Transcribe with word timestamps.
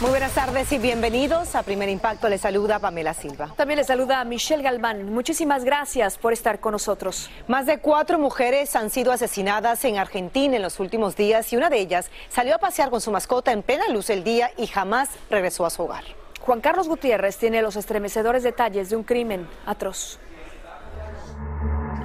Muy 0.00 0.10
buenas 0.10 0.32
tardes 0.32 0.70
y 0.70 0.78
bienvenidos 0.78 1.56
a 1.56 1.64
Primer 1.64 1.88
Impacto. 1.88 2.28
Les 2.28 2.40
saluda 2.40 2.78
Pamela 2.78 3.14
Silva. 3.14 3.52
También 3.56 3.78
les 3.78 3.88
saluda 3.88 4.22
Michelle 4.22 4.62
Galván. 4.62 5.12
Muchísimas 5.12 5.64
gracias 5.64 6.18
por 6.18 6.32
estar 6.32 6.60
con 6.60 6.70
nosotros. 6.70 7.28
Más 7.48 7.66
de 7.66 7.80
cuatro 7.80 8.16
mujeres 8.16 8.76
han 8.76 8.90
sido 8.90 9.10
asesinadas 9.10 9.84
en 9.84 9.98
Argentina 9.98 10.54
en 10.54 10.62
los 10.62 10.78
últimos 10.78 11.16
días 11.16 11.52
y 11.52 11.56
una 11.56 11.68
de 11.68 11.80
ellas 11.80 12.12
salió 12.28 12.54
a 12.54 12.58
pasear 12.58 12.90
con 12.90 13.00
su 13.00 13.10
mascota 13.10 13.50
en 13.50 13.64
plena 13.64 13.88
luz 13.88 14.06
del 14.06 14.22
día 14.22 14.52
y 14.56 14.68
jamás 14.68 15.08
regresó 15.30 15.66
a 15.66 15.70
su 15.70 15.82
hogar. 15.82 16.04
Juan 16.42 16.60
Carlos 16.60 16.86
Gutiérrez 16.86 17.36
tiene 17.36 17.60
los 17.60 17.74
estremecedores 17.74 18.44
detalles 18.44 18.90
de 18.90 18.96
un 18.96 19.02
crimen 19.02 19.48
atroz. 19.66 20.20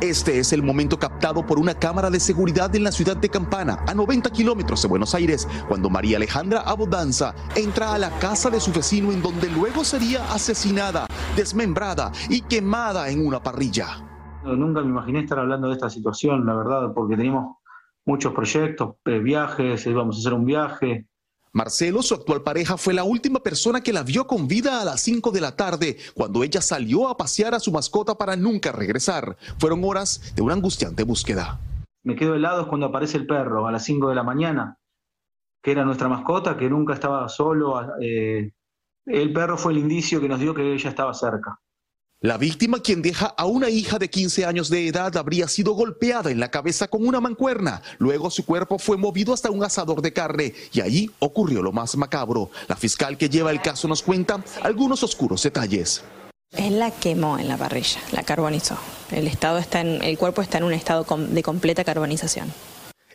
Este 0.03 0.37
es 0.37 0.51
el 0.51 0.61
momento 0.61 0.99
captado 0.99 1.45
por 1.45 1.57
una 1.57 1.75
cámara 1.75 2.09
de 2.09 2.19
seguridad 2.19 2.75
en 2.75 2.83
la 2.83 2.91
ciudad 2.91 3.15
de 3.15 3.29
Campana, 3.29 3.85
a 3.87 3.93
90 3.93 4.31
kilómetros 4.31 4.81
de 4.81 4.89
Buenos 4.89 5.15
Aires, 5.15 5.47
cuando 5.69 5.89
María 5.89 6.17
Alejandra 6.17 6.59
Abodanza 6.59 7.33
entra 7.55 7.93
a 7.93 7.97
la 7.97 8.09
casa 8.19 8.49
de 8.49 8.59
su 8.59 8.73
vecino 8.73 9.13
en 9.13 9.21
donde 9.21 9.49
luego 9.49 9.85
sería 9.85 10.29
asesinada, 10.33 11.07
desmembrada 11.37 12.11
y 12.29 12.41
quemada 12.41 13.09
en 13.11 13.25
una 13.25 13.41
parrilla. 13.41 14.41
Nunca 14.43 14.81
me 14.81 14.89
imaginé 14.89 15.21
estar 15.21 15.39
hablando 15.39 15.69
de 15.69 15.75
esta 15.75 15.89
situación, 15.89 16.45
la 16.45 16.53
verdad, 16.53 16.91
porque 16.93 17.15
teníamos 17.15 17.59
muchos 18.03 18.33
proyectos, 18.33 18.95
eh, 19.05 19.19
viajes, 19.19 19.87
íbamos 19.87 20.17
a 20.17 20.19
hacer 20.19 20.33
un 20.33 20.43
viaje, 20.43 21.07
Marcelo, 21.53 22.01
su 22.01 22.15
actual 22.15 22.41
pareja, 22.41 22.77
fue 22.77 22.95
la 22.95 23.03
última 23.03 23.39
persona 23.39 23.81
que 23.81 23.93
la 23.93 24.01
vio 24.01 24.25
con 24.25 24.47
vida 24.47 24.81
a 24.81 24.85
las 24.85 25.01
5 25.01 25.29
de 25.29 25.39
la 25.39 25.55
tarde, 25.55 25.97
cuando 26.15 26.43
ella 26.43 26.61
salió 26.61 27.07
a 27.07 27.15
pasear 27.15 27.53
a 27.53 27.59
su 27.59 27.71
mascota 27.71 28.15
para 28.15 28.35
nunca 28.35 28.71
regresar. 28.71 29.37
Fueron 29.59 29.83
horas 29.83 30.33
de 30.35 30.41
una 30.41 30.55
angustiante 30.55 31.03
búsqueda. 31.03 31.59
Me 32.03 32.15
quedo 32.15 32.33
helado 32.33 32.67
cuando 32.67 32.87
aparece 32.87 33.17
el 33.17 33.27
perro 33.27 33.67
a 33.67 33.71
las 33.71 33.85
5 33.85 34.09
de 34.09 34.15
la 34.15 34.23
mañana, 34.23 34.79
que 35.61 35.71
era 35.71 35.85
nuestra 35.85 36.09
mascota, 36.09 36.57
que 36.57 36.71
nunca 36.71 36.95
estaba 36.95 37.29
solo. 37.29 37.87
eh, 38.01 38.51
el 39.05 39.31
perro 39.31 39.55
fue 39.55 39.73
el 39.73 39.77
indicio 39.77 40.19
que 40.19 40.29
nos 40.29 40.39
dio 40.39 40.55
que 40.55 40.73
ella 40.73 40.89
estaba 40.89 41.13
cerca. 41.13 41.59
La 42.23 42.37
víctima, 42.37 42.79
quien 42.79 43.01
deja 43.01 43.25
a 43.25 43.45
una 43.45 43.69
hija 43.69 43.99
de 43.99 44.09
15 44.09 44.45
años 44.45 44.69
de 44.69 44.87
edad, 44.87 45.17
habría 45.17 45.49
sido 45.49 45.73
golpeada 45.73 46.31
en 46.31 46.39
la 46.39 46.49
cabeza 46.49 46.87
con 46.87 47.05
una 47.05 47.19
mancuerna. 47.19 47.81
Luego 47.97 48.31
su 48.31 48.45
cuerpo 48.45 48.79
fue 48.79 48.95
movido 48.95 49.33
hasta 49.33 49.51
un 49.51 49.61
asador 49.61 50.01
de 50.01 50.13
carne 50.13 50.53
y 50.71 50.79
ahí 50.79 51.11
ocurrió 51.19 51.61
lo 51.61 51.73
más 51.73 51.97
macabro. 51.97 52.49
La 52.69 52.77
fiscal 52.77 53.17
que 53.17 53.27
lleva 53.27 53.51
el 53.51 53.61
caso 53.61 53.89
nos 53.89 54.01
cuenta 54.01 54.41
algunos 54.61 55.03
oscuros 55.03 55.43
detalles. 55.43 56.01
Él 56.51 56.79
la 56.79 56.91
quemó 56.91 57.37
en 57.39 57.49
la 57.49 57.57
parrilla, 57.57 57.99
la 58.13 58.23
carbonizó. 58.23 58.77
El, 59.11 59.27
estado 59.27 59.57
está 59.57 59.81
el 59.81 60.17
cuerpo 60.17 60.41
está 60.41 60.59
en 60.59 60.63
un 60.63 60.73
estado 60.73 61.05
de 61.17 61.43
completa 61.43 61.83
carbonización. 61.83 62.53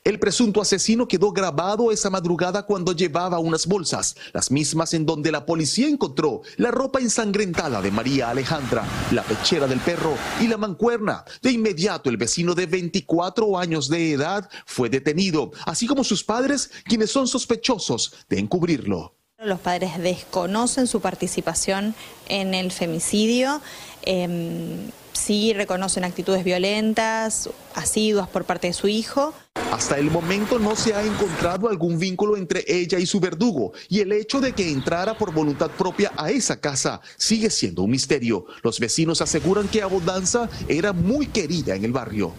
El 0.09 0.19
presunto 0.19 0.63
asesino 0.63 1.07
quedó 1.07 1.33
grabado 1.33 1.93
esa 1.93 2.09
madrugada 2.09 2.63
cuando 2.63 2.93
llevaba 2.93 3.39
unas 3.41 3.67
bolsas, 3.67 4.17
las 4.33 4.51
mismas 4.51 4.95
en 4.95 5.05
donde 5.05 5.31
la 5.31 5.45
policía 5.45 5.87
encontró 5.87 6.41
la 6.57 6.71
ropa 6.71 6.99
ensangrentada 6.99 7.83
de 7.83 7.91
María 7.91 8.31
Alejandra, 8.31 8.87
la 9.13 9.23
pechera 9.23 9.67
del 9.67 9.81
perro 9.81 10.15
y 10.41 10.47
la 10.47 10.57
mancuerna. 10.57 11.27
De 11.43 11.51
inmediato 11.51 12.09
el 12.09 12.17
vecino 12.17 12.55
de 12.55 12.65
24 12.65 13.59
años 13.59 13.91
de 13.91 14.13
edad 14.13 14.49
fue 14.65 14.89
detenido, 14.89 15.53
así 15.67 15.87
como 15.87 16.03
sus 16.05 16.25
padres, 16.25 16.71
quienes 16.85 17.11
son 17.11 17.29
sospechosos 17.29 18.15
de 18.31 18.39
encubrirlo. 18.39 19.15
Los 19.45 19.61
padres 19.61 19.99
desconocen 19.99 20.87
su 20.87 21.03
participación 21.03 21.95
en 22.29 22.55
el 22.55 22.73
femicidio, 22.73 23.61
em, 24.07 24.91
sí 25.19 25.53
reconocen 25.53 26.05
actitudes 26.05 26.45
violentas, 26.45 27.51
asiduas 27.75 28.29
por 28.29 28.45
parte 28.45 28.69
de 28.69 28.73
su 28.73 28.89
hijo. 28.89 29.35
Hasta 29.73 29.99
el 29.99 30.11
momento 30.11 30.59
no 30.59 30.75
se 30.77 30.95
ha 30.95 31.03
encontrado 31.03 31.69
algún 31.69 31.99
vínculo 31.99 32.37
entre 32.37 32.65
ella 32.67 32.99
y 32.99 33.05
su 33.07 33.21
verdugo 33.21 33.73
y 33.89 34.01
el 34.01 34.13
hecho 34.13 34.41
de 34.41 34.53
que 34.53 34.71
entrara 34.71 35.19
por 35.19 35.33
voluntad 35.35 35.71
propia 35.71 36.11
a 36.17 36.31
esa 36.31 36.59
casa 36.59 37.01
sigue 37.17 37.51
siendo 37.51 37.83
un 37.83 37.91
misterio. 37.91 38.47
Los 38.63 38.81
vecinos 38.81 39.21
aseguran 39.21 39.69
que 39.69 39.83
Abundanza 39.83 40.49
era 40.69 40.93
muy 40.93 41.27
querida 41.27 41.75
en 41.75 41.85
el 41.85 41.93
barrio. 41.93 42.33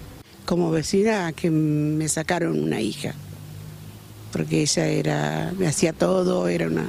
como 0.45 0.71
vecina 0.71 1.31
que 1.33 1.51
me 1.51 2.09
sacaron 2.09 2.59
una 2.59 2.81
hija, 2.81 3.13
porque 4.31 4.63
ella 4.63 4.87
era, 4.87 5.53
me 5.57 5.67
hacía 5.67 5.93
todo, 5.93 6.47
era 6.47 6.65
una 6.65 6.87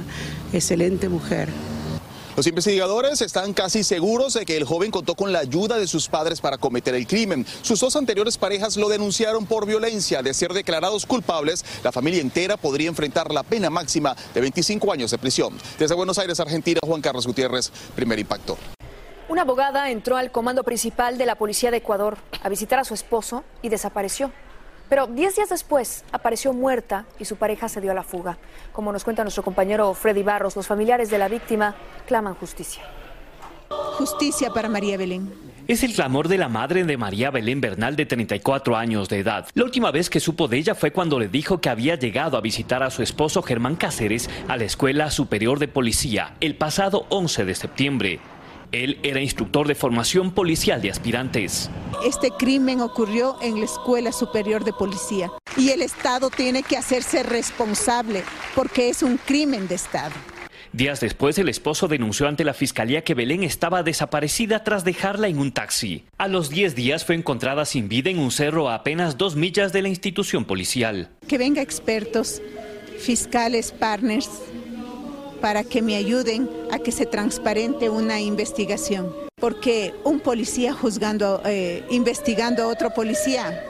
excelente 0.51 1.09
mujer. 1.09 1.49
Los 2.41 2.47
investigadores 2.47 3.21
están 3.21 3.53
casi 3.53 3.83
seguros 3.83 4.33
de 4.33 4.47
que 4.47 4.57
el 4.57 4.63
joven 4.63 4.89
contó 4.89 5.13
con 5.13 5.31
la 5.31 5.37
ayuda 5.37 5.77
de 5.77 5.85
sus 5.85 6.07
padres 6.07 6.41
para 6.41 6.57
cometer 6.57 6.95
el 6.95 7.05
crimen. 7.05 7.45
Sus 7.61 7.79
dos 7.79 7.95
anteriores 7.95 8.39
parejas 8.39 8.77
lo 8.77 8.89
denunciaron 8.89 9.45
por 9.45 9.67
violencia. 9.67 10.23
De 10.23 10.33
ser 10.33 10.51
declarados 10.51 11.05
culpables, 11.05 11.63
la 11.83 11.91
familia 11.91 12.19
entera 12.19 12.57
podría 12.57 12.87
enfrentar 12.87 13.31
la 13.31 13.43
pena 13.43 13.69
máxima 13.69 14.15
de 14.33 14.41
25 14.41 14.91
años 14.91 15.11
de 15.11 15.19
prisión. 15.19 15.55
Desde 15.77 15.93
Buenos 15.93 16.17
Aires, 16.17 16.39
Argentina, 16.39 16.79
Juan 16.83 17.01
Carlos 17.01 17.27
Gutiérrez, 17.27 17.71
primer 17.95 18.17
impacto. 18.17 18.57
Una 19.29 19.43
abogada 19.43 19.91
entró 19.91 20.17
al 20.17 20.31
comando 20.31 20.63
principal 20.63 21.19
de 21.19 21.27
la 21.27 21.35
Policía 21.35 21.69
de 21.69 21.77
Ecuador 21.77 22.17
a 22.41 22.49
visitar 22.49 22.79
a 22.79 22.85
su 22.85 22.95
esposo 22.95 23.43
y 23.61 23.69
desapareció. 23.69 24.31
Pero 24.91 25.07
10 25.07 25.37
días 25.37 25.47
después 25.47 26.03
apareció 26.11 26.51
muerta 26.51 27.05
y 27.17 27.23
su 27.23 27.37
pareja 27.37 27.69
se 27.69 27.79
dio 27.79 27.91
a 27.91 27.93
la 27.93 28.03
fuga. 28.03 28.37
Como 28.73 28.91
nos 28.91 29.05
cuenta 29.05 29.23
nuestro 29.23 29.41
compañero 29.41 29.93
Freddy 29.93 30.21
Barros, 30.21 30.57
los 30.57 30.67
familiares 30.67 31.09
de 31.09 31.17
la 31.17 31.29
víctima 31.29 31.75
claman 32.05 32.33
justicia. 32.33 32.83
Justicia 33.69 34.49
para 34.49 34.67
María 34.67 34.97
Belén. 34.97 35.33
Es 35.65 35.83
el 35.83 35.93
clamor 35.93 36.27
de 36.27 36.37
la 36.37 36.49
madre 36.49 36.83
de 36.83 36.97
María 36.97 37.31
Belén 37.31 37.61
Bernal 37.61 37.95
de 37.95 38.05
34 38.05 38.75
años 38.75 39.07
de 39.07 39.19
edad. 39.19 39.47
La 39.53 39.63
última 39.63 39.91
vez 39.91 40.09
que 40.09 40.19
supo 40.19 40.49
de 40.49 40.57
ella 40.57 40.75
fue 40.75 40.91
cuando 40.91 41.19
le 41.19 41.29
dijo 41.29 41.61
que 41.61 41.69
había 41.69 41.95
llegado 41.95 42.35
a 42.35 42.41
visitar 42.41 42.83
a 42.83 42.89
su 42.89 43.01
esposo 43.01 43.41
Germán 43.43 43.77
Cáceres 43.77 44.29
a 44.49 44.57
la 44.57 44.65
Escuela 44.65 45.09
Superior 45.09 45.57
de 45.59 45.69
Policía 45.69 46.35
el 46.41 46.57
pasado 46.57 47.05
11 47.07 47.45
de 47.45 47.55
septiembre. 47.55 48.19
Él 48.71 48.99
era 49.03 49.19
instructor 49.19 49.67
de 49.67 49.75
formación 49.75 50.31
policial 50.31 50.81
de 50.81 50.91
aspirantes. 50.91 51.69
Este 52.05 52.31
crimen 52.31 52.79
ocurrió 52.79 53.37
en 53.41 53.59
la 53.59 53.65
Escuela 53.65 54.13
Superior 54.13 54.63
de 54.63 54.71
Policía 54.71 55.29
y 55.57 55.71
el 55.71 55.81
Estado 55.81 56.29
tiene 56.29 56.63
que 56.63 56.77
hacerse 56.77 57.23
responsable 57.23 58.23
porque 58.55 58.89
es 58.89 59.03
un 59.03 59.17
crimen 59.17 59.67
de 59.67 59.75
Estado. 59.75 60.13
Días 60.71 61.01
después, 61.01 61.37
el 61.37 61.49
esposo 61.49 61.89
denunció 61.89 62.29
ante 62.29 62.45
la 62.45 62.53
fiscalía 62.53 63.03
que 63.03 63.13
Belén 63.13 63.43
estaba 63.43 63.83
desaparecida 63.83 64.63
tras 64.63 64.85
dejarla 64.85 65.27
en 65.27 65.39
un 65.39 65.51
taxi. 65.51 66.05
A 66.17 66.29
los 66.29 66.49
10 66.49 66.73
días 66.75 67.03
fue 67.03 67.15
encontrada 67.15 67.65
sin 67.65 67.89
vida 67.89 68.09
en 68.09 68.19
un 68.19 68.31
cerro 68.31 68.69
a 68.69 68.75
apenas 68.75 69.17
dos 69.17 69.35
millas 69.35 69.73
de 69.73 69.81
la 69.81 69.89
institución 69.89 70.45
policial. 70.45 71.09
Que 71.27 71.37
venga 71.37 71.61
expertos, 71.61 72.41
fiscales, 72.97 73.73
partners, 73.73 74.29
para 75.41 75.63
que 75.63 75.81
me 75.81 75.95
ayuden 75.95 76.49
a 76.71 76.79
que 76.79 76.91
se 76.91 77.05
transparente 77.05 77.89
una 77.89 78.21
investigación. 78.21 79.13
Porque 79.39 79.93
un 80.03 80.19
policía 80.19 80.71
juzgando, 80.71 81.41
eh, 81.45 81.83
investigando 81.89 82.63
a 82.63 82.67
otro 82.67 82.91
policía, 82.91 83.65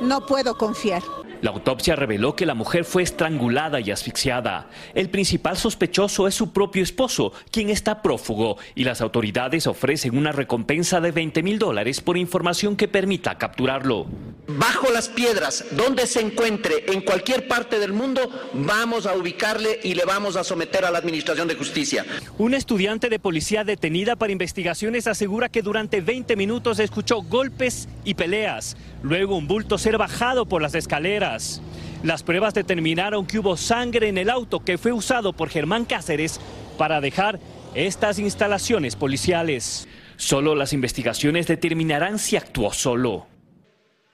no 0.00 0.24
puedo 0.26 0.56
confiar. 0.56 1.02
La 1.42 1.50
autopsia 1.50 1.96
reveló 1.96 2.34
que 2.34 2.46
la 2.46 2.54
mujer 2.54 2.84
fue 2.84 3.02
estrangulada 3.02 3.80
y 3.80 3.90
asfixiada. 3.90 4.68
El 4.94 5.10
principal 5.10 5.56
sospechoso 5.56 6.26
es 6.26 6.34
su 6.34 6.52
propio 6.52 6.82
esposo, 6.82 7.32
quien 7.50 7.70
está 7.70 8.02
prófugo, 8.02 8.56
y 8.74 8.84
las 8.84 9.00
autoridades 9.00 9.66
ofrecen 9.66 10.16
una 10.16 10.32
recompensa 10.32 11.00
de 11.00 11.12
20 11.12 11.42
mil 11.42 11.58
dólares 11.58 12.00
por 12.00 12.16
información 12.16 12.76
que 12.76 12.88
permita 12.88 13.36
capturarlo. 13.38 14.06
Bajo 14.48 14.90
las 14.92 15.08
piedras, 15.08 15.64
donde 15.72 16.06
se 16.06 16.20
encuentre, 16.20 16.84
en 16.86 17.00
cualquier 17.00 17.48
parte 17.48 17.78
del 17.80 17.92
mundo, 17.92 18.30
vamos 18.54 19.06
a 19.06 19.14
ubicarle 19.14 19.80
y 19.82 19.94
le 19.94 20.04
vamos 20.04 20.36
a 20.36 20.44
someter 20.44 20.84
a 20.84 20.90
la 20.90 20.98
Administración 20.98 21.48
de 21.48 21.56
Justicia. 21.56 22.04
Un 22.38 22.54
estudiante 22.54 23.08
de 23.08 23.18
policía 23.18 23.64
detenida 23.64 24.16
para 24.16 24.32
investigaciones 24.32 25.06
asegura 25.06 25.48
que 25.48 25.62
durante 25.62 26.00
20 26.00 26.36
minutos 26.36 26.78
escuchó 26.78 27.22
golpes 27.22 27.88
y 28.04 28.14
peleas. 28.14 28.76
Luego 29.06 29.36
un 29.36 29.46
bulto 29.46 29.78
ser 29.78 29.98
bajado 29.98 30.46
por 30.46 30.60
las 30.60 30.74
escaleras. 30.74 31.62
Las 32.02 32.24
pruebas 32.24 32.54
determinaron 32.54 33.24
que 33.24 33.38
hubo 33.38 33.56
sangre 33.56 34.08
en 34.08 34.18
el 34.18 34.28
auto 34.28 34.64
que 34.64 34.78
fue 34.78 34.90
usado 34.90 35.32
por 35.32 35.48
Germán 35.48 35.84
Cáceres 35.84 36.40
para 36.76 37.00
dejar 37.00 37.38
estas 37.76 38.18
instalaciones 38.18 38.96
policiales. 38.96 39.86
Solo 40.16 40.56
las 40.56 40.72
investigaciones 40.72 41.46
determinarán 41.46 42.18
si 42.18 42.36
actuó 42.36 42.72
solo. 42.72 43.28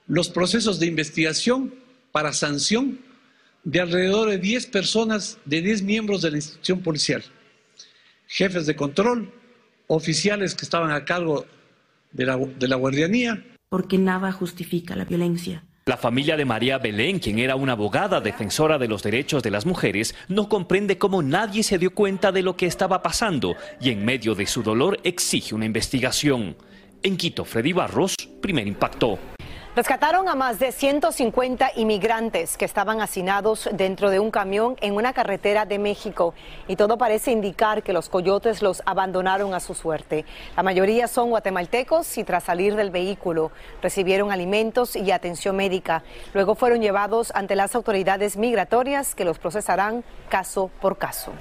Los 0.05 0.29
procesos 0.29 0.79
de 0.79 0.85
investigación 0.85 1.73
para 2.11 2.31
sanción 2.31 2.99
de 3.63 3.79
alrededor 3.79 4.29
de 4.29 4.37
10 4.37 4.67
personas, 4.67 5.39
de 5.45 5.63
10 5.63 5.81
miembros 5.81 6.21
de 6.21 6.29
la 6.29 6.37
institución 6.37 6.81
policial, 6.83 7.23
jefes 8.27 8.67
de 8.67 8.75
control, 8.75 9.33
oficiales 9.87 10.53
que 10.53 10.65
estaban 10.65 10.91
a 10.91 11.03
cargo 11.03 11.47
de 12.11 12.27
la, 12.27 12.37
de 12.37 12.67
la 12.67 12.75
guardianía, 12.75 13.43
porque 13.73 13.97
nada 13.97 14.31
justifica 14.31 14.95
la 14.95 15.03
violencia. 15.03 15.63
La 15.87 15.97
familia 15.97 16.37
de 16.37 16.45
María 16.45 16.77
Belén, 16.77 17.17
quien 17.17 17.39
era 17.39 17.55
una 17.55 17.71
abogada 17.71 18.21
defensora 18.21 18.77
de 18.77 18.87
los 18.87 19.01
derechos 19.01 19.41
de 19.41 19.49
las 19.49 19.65
mujeres, 19.65 20.13
no 20.27 20.47
comprende 20.47 20.99
cómo 20.99 21.23
nadie 21.23 21.63
se 21.63 21.79
dio 21.79 21.91
cuenta 21.91 22.31
de 22.31 22.43
lo 22.43 22.55
que 22.55 22.67
estaba 22.67 23.01
pasando 23.01 23.55
y 23.81 23.89
en 23.89 24.05
medio 24.05 24.35
de 24.35 24.45
su 24.45 24.61
dolor 24.61 24.99
exige 25.03 25.55
una 25.55 25.65
investigación. 25.65 26.55
En 27.01 27.17
Quito, 27.17 27.45
Freddy 27.45 27.73
Barros, 27.73 28.15
primer 28.43 28.67
impacto. 28.67 29.17
Rescataron 29.75 30.29
a 30.29 30.35
más 30.35 30.59
de 30.59 30.71
150 30.71 31.71
inmigrantes 31.77 32.57
que 32.57 32.65
estaban 32.65 33.01
hacinados 33.01 33.67
dentro 33.73 34.11
de 34.11 34.19
un 34.19 34.29
camión 34.29 34.75
en 34.81 34.93
una 34.93 35.13
carretera 35.13 35.65
de 35.65 35.79
México 35.79 36.35
y 36.67 36.75
todo 36.75 36.99
parece 36.99 37.31
indicar 37.31 37.81
que 37.81 37.91
los 37.91 38.07
coyotes 38.07 38.61
los 38.61 38.83
abandonaron 38.85 39.55
a 39.55 39.59
su 39.59 39.73
suerte. 39.73 40.25
La 40.55 40.61
mayoría 40.61 41.07
son 41.07 41.31
guatemaltecos 41.31 42.19
y 42.19 42.23
tras 42.23 42.43
salir 42.43 42.75
del 42.75 42.91
vehículo 42.91 43.49
recibieron 43.81 44.31
alimentos 44.31 44.95
y 44.95 45.09
atención 45.09 45.55
médica. 45.55 46.03
Luego 46.35 46.53
fueron 46.53 46.79
llevados 46.79 47.31
ante 47.33 47.55
las 47.55 47.73
autoridades 47.73 48.37
migratorias 48.37 49.15
que 49.15 49.25
los 49.25 49.39
procesarán 49.39 50.03
caso 50.29 50.69
por 50.81 50.99
caso. 50.99 51.31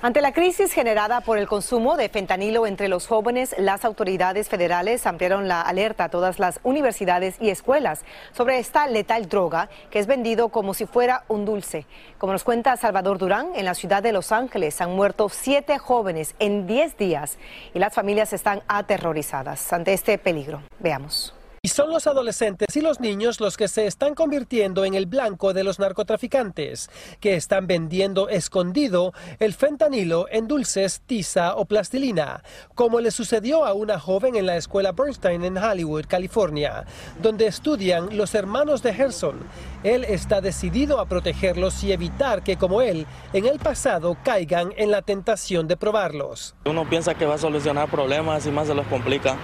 Ante 0.00 0.20
la 0.20 0.30
crisis 0.30 0.72
generada 0.72 1.22
por 1.22 1.38
el 1.38 1.48
consumo 1.48 1.96
de 1.96 2.08
fentanilo 2.08 2.68
entre 2.68 2.86
los 2.86 3.08
jóvenes, 3.08 3.56
las 3.58 3.84
autoridades 3.84 4.48
federales 4.48 5.04
ampliaron 5.08 5.48
la 5.48 5.60
alerta 5.60 6.04
a 6.04 6.08
todas 6.08 6.38
las 6.38 6.60
universidades 6.62 7.34
y 7.40 7.50
escuelas 7.50 8.04
sobre 8.32 8.60
esta 8.60 8.86
letal 8.86 9.28
droga 9.28 9.68
que 9.90 9.98
es 9.98 10.06
vendido 10.06 10.50
como 10.50 10.72
si 10.72 10.86
fuera 10.86 11.24
un 11.26 11.44
dulce. 11.44 11.84
Como 12.16 12.32
nos 12.32 12.44
cuenta 12.44 12.76
Salvador 12.76 13.18
Durán, 13.18 13.48
en 13.56 13.64
la 13.64 13.74
ciudad 13.74 14.00
de 14.00 14.12
Los 14.12 14.30
Ángeles 14.30 14.80
han 14.80 14.94
muerto 14.94 15.28
siete 15.30 15.78
jóvenes 15.78 16.36
en 16.38 16.68
diez 16.68 16.96
días 16.96 17.36
y 17.74 17.80
las 17.80 17.92
familias 17.92 18.32
están 18.32 18.62
aterrorizadas 18.68 19.72
ante 19.72 19.94
este 19.94 20.16
peligro. 20.16 20.62
Veamos. 20.78 21.34
Y 21.68 21.70
son 21.70 21.90
los 21.90 22.06
adolescentes 22.06 22.74
y 22.76 22.80
los 22.80 22.98
niños 22.98 23.40
los 23.40 23.58
que 23.58 23.68
se 23.68 23.86
están 23.86 24.14
convirtiendo 24.14 24.86
en 24.86 24.94
el 24.94 25.04
blanco 25.04 25.52
de 25.52 25.64
los 25.64 25.78
narcotraficantes, 25.78 26.88
que 27.20 27.34
están 27.34 27.66
vendiendo 27.66 28.30
escondido 28.30 29.12
el 29.38 29.52
fentanilo 29.52 30.28
en 30.30 30.48
dulces, 30.48 31.02
tiza 31.04 31.56
o 31.56 31.66
plastilina, 31.66 32.42
como 32.74 33.00
le 33.00 33.10
sucedió 33.10 33.66
a 33.66 33.74
una 33.74 34.00
joven 34.00 34.34
en 34.36 34.46
la 34.46 34.56
escuela 34.56 34.92
Bernstein 34.92 35.44
en 35.44 35.58
Hollywood, 35.58 36.06
California, 36.08 36.86
donde 37.20 37.46
estudian 37.46 38.16
los 38.16 38.34
hermanos 38.34 38.82
de 38.82 38.94
Gerson. 38.94 39.38
Él 39.84 40.04
está 40.04 40.40
decidido 40.40 41.00
a 41.00 41.06
protegerlos 41.06 41.84
y 41.84 41.92
evitar 41.92 42.42
que, 42.42 42.56
como 42.56 42.80
él, 42.80 43.06
en 43.34 43.44
el 43.44 43.58
pasado 43.58 44.16
caigan 44.24 44.72
en 44.78 44.90
la 44.90 45.02
tentación 45.02 45.68
de 45.68 45.76
probarlos. 45.76 46.54
Uno 46.64 46.88
piensa 46.88 47.12
que 47.12 47.26
va 47.26 47.34
a 47.34 47.38
solucionar 47.38 47.90
problemas 47.90 48.46
y 48.46 48.50
más 48.50 48.68
se 48.68 48.74
los 48.74 48.86
complica. 48.86 49.36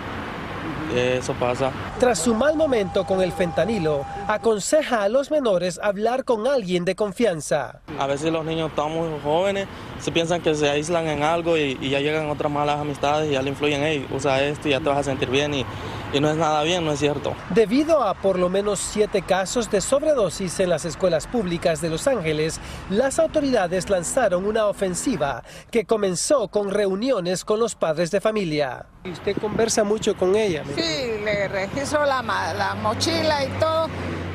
Eso 0.94 1.32
pasa. 1.34 1.72
Tras 1.98 2.20
su 2.20 2.34
mal 2.34 2.56
momento 2.56 3.04
con 3.04 3.20
el 3.20 3.32
fentanilo, 3.32 4.04
aconseja 4.28 5.02
a 5.02 5.08
los 5.08 5.30
menores 5.30 5.80
hablar 5.82 6.24
con 6.24 6.46
alguien 6.46 6.84
de 6.84 6.94
confianza. 6.94 7.80
A 7.98 8.06
veces 8.06 8.32
los 8.32 8.44
niños 8.44 8.70
están 8.70 8.92
muy 8.92 9.08
jóvenes, 9.22 9.66
se 10.00 10.12
piensan 10.12 10.40
que 10.40 10.54
se 10.54 10.70
aíslan 10.70 11.06
en 11.08 11.22
algo 11.22 11.56
y, 11.56 11.76
ya 11.88 12.00
llegan 12.00 12.30
otras 12.30 12.50
malas 12.50 12.80
amistades 12.80 13.28
y 13.28 13.32
ya 13.32 13.42
le 13.42 13.50
influyen, 13.50 13.82
hey, 13.82 14.06
usa 14.10 14.42
esto 14.42 14.68
y 14.68 14.70
ya 14.72 14.80
te 14.80 14.88
vas 14.88 14.98
a 14.98 15.02
sentir 15.02 15.30
bien 15.30 15.54
y, 15.54 15.66
y 16.14 16.20
no 16.20 16.30
es 16.30 16.36
nada 16.36 16.62
bien, 16.62 16.84
no 16.84 16.92
es 16.92 17.00
cierto. 17.00 17.34
Debido 17.50 18.02
a 18.02 18.14
por 18.14 18.38
lo 18.38 18.48
menos 18.48 18.78
siete 18.78 19.22
casos 19.22 19.70
de 19.70 19.80
sobredosis 19.80 20.60
en 20.60 20.70
las 20.70 20.84
escuelas 20.84 21.26
públicas 21.26 21.80
de 21.80 21.90
Los 21.90 22.06
Ángeles, 22.06 22.60
las 22.88 23.18
autoridades 23.18 23.90
lanzaron 23.90 24.46
una 24.46 24.66
ofensiva 24.66 25.42
que 25.70 25.84
comenzó 25.84 26.48
con 26.48 26.70
reuniones 26.70 27.44
con 27.44 27.58
los 27.58 27.74
padres 27.74 28.10
de 28.10 28.20
familia. 28.20 28.86
Usted 29.04 29.36
conversa 29.38 29.82
mucho 29.82 30.16
con 30.16 30.36
ella. 30.36 30.62
Sí, 30.76 31.22
le 31.24 31.48
registro 31.48 32.04
la, 32.06 32.22
la 32.22 32.74
mochila 32.76 33.44
y 33.44 33.48
todo, 33.58 33.88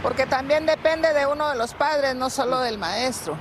porque 0.04 0.26
también 0.26 0.66
depende 0.66 1.14
de 1.14 1.26
uno 1.26 1.50
de 1.50 1.56
los 1.56 1.74
padres, 1.74 2.14
no 2.16 2.30
solo 2.30 2.60
del 2.60 2.78
maestro. 2.78 3.38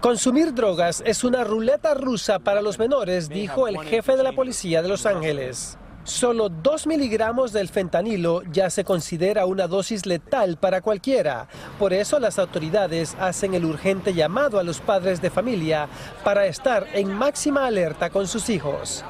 Consumir 0.00 0.54
drogas 0.54 1.02
es 1.04 1.24
una 1.24 1.44
ruleta 1.44 1.94
rusa 1.94 2.38
para 2.38 2.62
los 2.62 2.78
menores, 2.78 3.28
dijo 3.28 3.68
el 3.68 3.78
jefe 3.80 4.16
de 4.16 4.22
la 4.22 4.32
policía 4.32 4.82
de 4.82 4.88
Los 4.88 5.06
Ángeles. 5.06 5.76
Solo 6.04 6.50
2 6.50 6.86
miligramos 6.86 7.50
del 7.54 7.70
fentanilo 7.70 8.42
ya 8.52 8.68
se 8.68 8.84
considera 8.84 9.46
una 9.46 9.66
dosis 9.66 10.04
letal 10.04 10.58
para 10.58 10.82
cualquiera. 10.82 11.48
Por 11.78 11.94
eso 11.94 12.18
las 12.18 12.38
autoridades 12.38 13.16
hacen 13.18 13.54
el 13.54 13.64
urgente 13.64 14.12
llamado 14.12 14.58
a 14.58 14.62
los 14.64 14.80
padres 14.80 15.22
de 15.22 15.30
familia 15.30 15.88
para 16.22 16.44
estar 16.44 16.86
en 16.92 17.10
máxima 17.10 17.66
alerta 17.66 18.10
con 18.10 18.28
sus 18.28 18.50
hijos. 18.50 19.02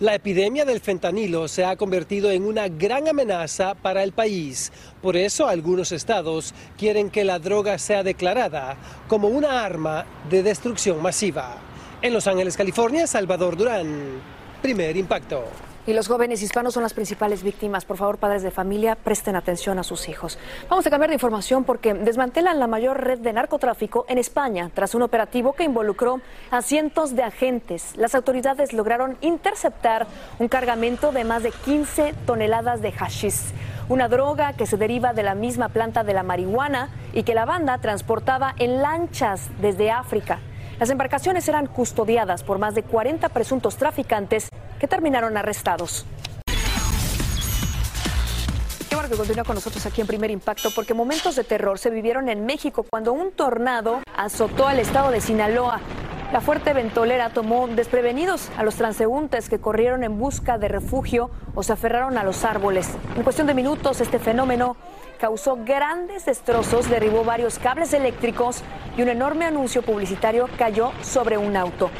La 0.00 0.14
epidemia 0.14 0.66
del 0.66 0.80
fentanilo 0.80 1.48
se 1.48 1.64
ha 1.64 1.76
convertido 1.76 2.30
en 2.30 2.44
una 2.44 2.68
gran 2.68 3.08
amenaza 3.08 3.74
para 3.74 4.02
el 4.02 4.12
país. 4.12 4.70
Por 5.00 5.16
eso 5.16 5.46
algunos 5.46 5.92
estados 5.92 6.52
quieren 6.76 7.08
que 7.08 7.24
la 7.24 7.38
droga 7.38 7.78
sea 7.78 8.02
declarada 8.02 8.76
como 9.08 9.28
una 9.28 9.64
arma 9.64 10.04
de 10.28 10.42
destrucción 10.42 11.00
masiva. 11.00 11.56
En 12.02 12.12
Los 12.12 12.26
Ángeles, 12.26 12.54
California, 12.54 13.06
Salvador 13.06 13.56
Durán. 13.56 14.20
Primer 14.60 14.94
impacto. 14.98 15.44
Y 15.86 15.92
los 15.92 16.08
jóvenes 16.08 16.40
hispanos 16.40 16.72
son 16.72 16.82
las 16.82 16.94
principales 16.94 17.42
víctimas. 17.42 17.84
Por 17.84 17.98
favor, 17.98 18.16
padres 18.16 18.42
de 18.42 18.50
familia, 18.50 18.94
presten 18.94 19.36
atención 19.36 19.78
a 19.78 19.82
sus 19.82 20.08
hijos. 20.08 20.38
Vamos 20.70 20.86
a 20.86 20.90
cambiar 20.90 21.10
de 21.10 21.16
información 21.16 21.64
porque 21.64 21.92
desmantelan 21.92 22.58
la 22.58 22.66
mayor 22.66 23.04
red 23.04 23.18
de 23.18 23.34
narcotráfico 23.34 24.06
en 24.08 24.16
España 24.16 24.70
tras 24.72 24.94
un 24.94 25.02
operativo 25.02 25.52
que 25.52 25.64
involucró 25.64 26.22
a 26.50 26.62
cientos 26.62 27.14
de 27.14 27.22
agentes. 27.22 27.94
Las 27.96 28.14
autoridades 28.14 28.72
lograron 28.72 29.18
interceptar 29.20 30.06
un 30.38 30.48
cargamento 30.48 31.12
de 31.12 31.24
más 31.24 31.42
de 31.42 31.50
15 31.50 32.14
toneladas 32.24 32.80
de 32.80 32.90
hashish, 32.90 33.52
una 33.90 34.08
droga 34.08 34.54
que 34.54 34.66
se 34.66 34.78
deriva 34.78 35.12
de 35.12 35.22
la 35.22 35.34
misma 35.34 35.68
planta 35.68 36.02
de 36.02 36.14
la 36.14 36.22
marihuana 36.22 36.88
y 37.12 37.24
que 37.24 37.34
la 37.34 37.44
banda 37.44 37.76
transportaba 37.76 38.54
en 38.58 38.80
lanchas 38.80 39.50
desde 39.60 39.90
África. 39.90 40.40
Las 40.80 40.90
embarcaciones 40.90 41.46
eran 41.46 41.66
custodiadas 41.66 42.42
por 42.42 42.58
más 42.58 42.74
de 42.74 42.82
40 42.82 43.28
presuntos 43.28 43.76
traficantes 43.76 44.48
que 44.78 44.88
terminaron 44.88 45.36
arrestados. 45.36 46.06
Qué 48.88 48.94
bueno 48.94 49.08
que 49.08 49.16
continúa 49.16 49.44
con 49.44 49.54
nosotros 49.56 49.84
aquí 49.86 50.00
en 50.00 50.06
Primer 50.06 50.30
Impacto 50.30 50.70
porque 50.74 50.94
momentos 50.94 51.36
de 51.36 51.44
terror 51.44 51.78
se 51.78 51.90
vivieron 51.90 52.28
en 52.28 52.46
México 52.46 52.84
cuando 52.88 53.12
un 53.12 53.32
tornado 53.32 54.00
azotó 54.16 54.66
al 54.66 54.78
estado 54.78 55.10
de 55.10 55.20
Sinaloa. 55.20 55.80
La 56.32 56.40
fuerte 56.40 56.72
ventolera 56.72 57.30
tomó 57.30 57.68
desprevenidos 57.68 58.48
a 58.56 58.64
los 58.64 58.74
transeúntes 58.74 59.48
que 59.48 59.60
corrieron 59.60 60.02
en 60.02 60.18
busca 60.18 60.58
de 60.58 60.66
refugio 60.68 61.30
o 61.54 61.62
se 61.62 61.72
aferraron 61.72 62.18
a 62.18 62.24
los 62.24 62.44
árboles. 62.44 62.88
En 63.16 63.22
cuestión 63.22 63.46
de 63.46 63.54
minutos, 63.54 64.00
este 64.00 64.18
fenómeno 64.18 64.76
causó 65.20 65.58
grandes 65.64 66.24
destrozos, 66.24 66.90
derribó 66.90 67.24
varios 67.24 67.58
cables 67.58 67.92
eléctricos 67.92 68.62
y 68.96 69.02
un 69.02 69.08
enorme 69.08 69.44
anuncio 69.44 69.82
publicitario 69.82 70.48
cayó 70.58 70.92
sobre 71.02 71.38
un 71.38 71.56
auto. 71.56 71.90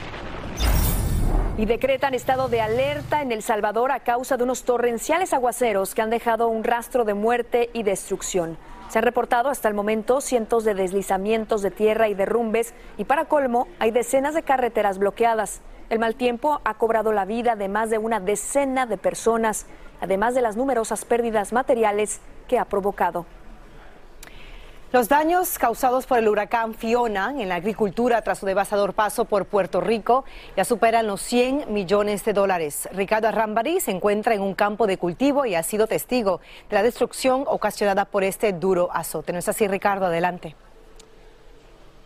Y 1.56 1.66
decretan 1.66 2.14
estado 2.14 2.48
de 2.48 2.60
alerta 2.60 3.22
en 3.22 3.30
El 3.30 3.40
Salvador 3.40 3.92
a 3.92 4.00
causa 4.00 4.36
de 4.36 4.42
unos 4.42 4.64
torrenciales 4.64 5.32
aguaceros 5.32 5.94
que 5.94 6.02
han 6.02 6.10
dejado 6.10 6.48
un 6.48 6.64
rastro 6.64 7.04
de 7.04 7.14
muerte 7.14 7.70
y 7.72 7.84
destrucción. 7.84 8.58
Se 8.88 8.98
han 8.98 9.04
reportado 9.04 9.48
hasta 9.50 9.68
el 9.68 9.74
momento 9.74 10.20
cientos 10.20 10.64
de 10.64 10.74
deslizamientos 10.74 11.62
de 11.62 11.70
tierra 11.70 12.08
y 12.08 12.14
derrumbes 12.14 12.74
y 12.98 13.04
para 13.04 13.26
colmo 13.26 13.68
hay 13.78 13.92
decenas 13.92 14.34
de 14.34 14.42
carreteras 14.42 14.98
bloqueadas. 14.98 15.60
El 15.90 16.00
mal 16.00 16.16
tiempo 16.16 16.60
ha 16.64 16.74
cobrado 16.74 17.12
la 17.12 17.24
vida 17.24 17.54
de 17.54 17.68
más 17.68 17.88
de 17.88 17.98
una 17.98 18.18
decena 18.18 18.86
de 18.86 18.98
personas, 18.98 19.66
además 20.00 20.34
de 20.34 20.42
las 20.42 20.56
numerosas 20.56 21.04
pérdidas 21.04 21.52
materiales 21.52 22.20
que 22.48 22.58
ha 22.58 22.64
provocado. 22.64 23.26
Los 24.94 25.08
daños 25.08 25.58
causados 25.58 26.06
por 26.06 26.18
el 26.18 26.28
huracán 26.28 26.72
Fiona 26.72 27.34
en 27.36 27.48
la 27.48 27.56
agricultura 27.56 28.22
tras 28.22 28.38
su 28.38 28.46
devastador 28.46 28.94
paso 28.94 29.24
por 29.24 29.44
Puerto 29.44 29.80
Rico 29.80 30.24
ya 30.56 30.64
superan 30.64 31.08
los 31.08 31.20
100 31.20 31.72
millones 31.72 32.24
de 32.24 32.32
dólares. 32.32 32.88
Ricardo 32.92 33.26
Arrambari 33.26 33.80
se 33.80 33.90
encuentra 33.90 34.36
en 34.36 34.40
un 34.40 34.54
campo 34.54 34.86
de 34.86 34.96
cultivo 34.96 35.46
y 35.46 35.56
ha 35.56 35.64
sido 35.64 35.88
testigo 35.88 36.40
de 36.70 36.76
la 36.76 36.84
destrucción 36.84 37.42
ocasionada 37.48 38.04
por 38.04 38.22
este 38.22 38.52
duro 38.52 38.88
azote. 38.92 39.32
¿No 39.32 39.40
es 39.40 39.48
así, 39.48 39.66
Ricardo? 39.66 40.06
Adelante. 40.06 40.54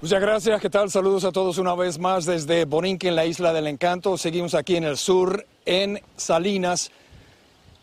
Muchas 0.00 0.22
gracias, 0.22 0.58
¿qué 0.58 0.70
tal? 0.70 0.90
Saludos 0.90 1.24
a 1.24 1.30
todos 1.30 1.58
una 1.58 1.74
vez 1.74 1.98
más 1.98 2.24
desde 2.24 2.64
Borinque, 2.64 3.08
en 3.08 3.16
la 3.16 3.26
Isla 3.26 3.52
del 3.52 3.66
Encanto. 3.66 4.16
Seguimos 4.16 4.54
aquí 4.54 4.76
en 4.76 4.84
el 4.84 4.96
sur, 4.96 5.44
en 5.66 6.00
Salinas. 6.16 6.90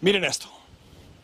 Miren 0.02 0.26
esto 0.26 0.55